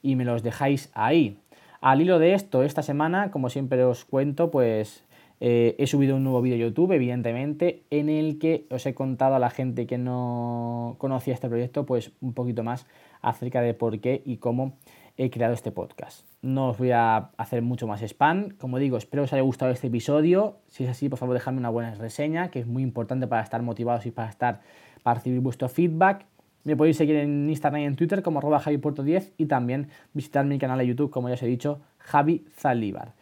y 0.01 0.17
me 0.17 0.25
los 0.25 0.43
dejáis 0.43 0.91
ahí. 0.93 1.37
Al 1.79 2.01
hilo 2.01 2.19
de 2.19 2.33
esto, 2.33 2.63
esta 2.63 2.81
semana, 2.81 3.31
como 3.31 3.49
siempre 3.49 3.85
os 3.85 4.03
cuento, 4.03 4.51
pues 4.51 5.05
eh, 5.39 5.75
he 5.77 5.87
subido 5.87 6.17
un 6.17 6.25
nuevo 6.25 6.41
vídeo 6.41 6.57
YouTube, 6.57 6.91
evidentemente, 6.91 7.83
en 7.89 8.09
el 8.09 8.37
que 8.37 8.65
os 8.69 8.85
he 8.85 8.93
contado 8.93 9.35
a 9.35 9.39
la 9.39 9.49
gente 9.49 9.87
que 9.87 9.97
no 9.97 10.95
conocía 10.97 11.33
este 11.33 11.47
proyecto, 11.47 11.85
pues 11.85 12.11
un 12.19 12.33
poquito 12.33 12.63
más 12.63 12.85
acerca 13.21 13.61
de 13.61 13.73
por 13.73 13.99
qué 13.99 14.21
y 14.25 14.37
cómo 14.37 14.73
he 15.17 15.29
creado 15.29 15.53
este 15.53 15.71
podcast. 15.71 16.25
No 16.41 16.69
os 16.69 16.77
voy 16.77 16.91
a 16.91 17.29
hacer 17.37 17.61
mucho 17.61 17.87
más 17.87 18.01
spam. 18.01 18.49
Como 18.57 18.79
digo, 18.79 18.97
espero 18.97 19.23
os 19.23 19.33
haya 19.33 19.43
gustado 19.43 19.71
este 19.71 19.87
episodio. 19.87 20.57
Si 20.67 20.83
es 20.83 20.89
así, 20.89 21.09
por 21.09 21.19
favor, 21.19 21.33
dejadme 21.33 21.59
una 21.59 21.69
buena 21.69 21.93
reseña, 21.95 22.49
que 22.49 22.59
es 22.59 22.67
muy 22.67 22.83
importante 22.83 23.27
para 23.27 23.43
estar 23.43 23.61
motivados 23.61 24.05
y 24.05 24.11
para 24.11 24.29
estar 24.29 24.61
recibir 25.05 25.41
vuestro 25.41 25.67
feedback. 25.69 26.25
Me 26.63 26.77
podéis 26.77 26.95
seguir 26.95 27.17
en 27.17 27.49
Instagram 27.49 27.81
y 27.81 27.85
en 27.85 27.95
Twitter 27.95 28.23
como 28.23 28.39
arroba 28.39 28.61
javipuerto10 28.61 29.33
y 29.37 29.47
también 29.47 29.89
visitar 30.13 30.45
mi 30.45 30.57
canal 30.57 30.79
de 30.79 30.87
YouTube, 30.87 31.09
como 31.09 31.27
ya 31.27 31.33
os 31.33 31.43
he 31.43 31.47
dicho, 31.47 31.81
Javi 31.97 32.45
Zalíbar. 32.55 33.13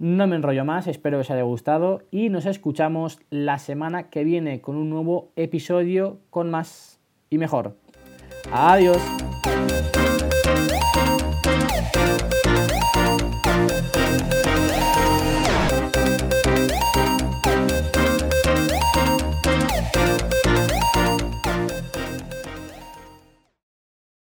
No 0.00 0.26
me 0.26 0.36
enrollo 0.36 0.64
más, 0.64 0.86
espero 0.86 1.18
que 1.18 1.22
os 1.22 1.30
haya 1.30 1.42
gustado 1.42 2.02
y 2.10 2.28
nos 2.28 2.46
escuchamos 2.46 3.20
la 3.30 3.58
semana 3.58 4.10
que 4.10 4.24
viene 4.24 4.60
con 4.60 4.76
un 4.76 4.90
nuevo 4.90 5.30
episodio 5.36 6.18
con 6.30 6.50
más 6.50 6.98
y 7.30 7.38
mejor. 7.38 7.76
Adiós. 8.52 8.98
Thank 11.92 12.46
you. 12.46 12.47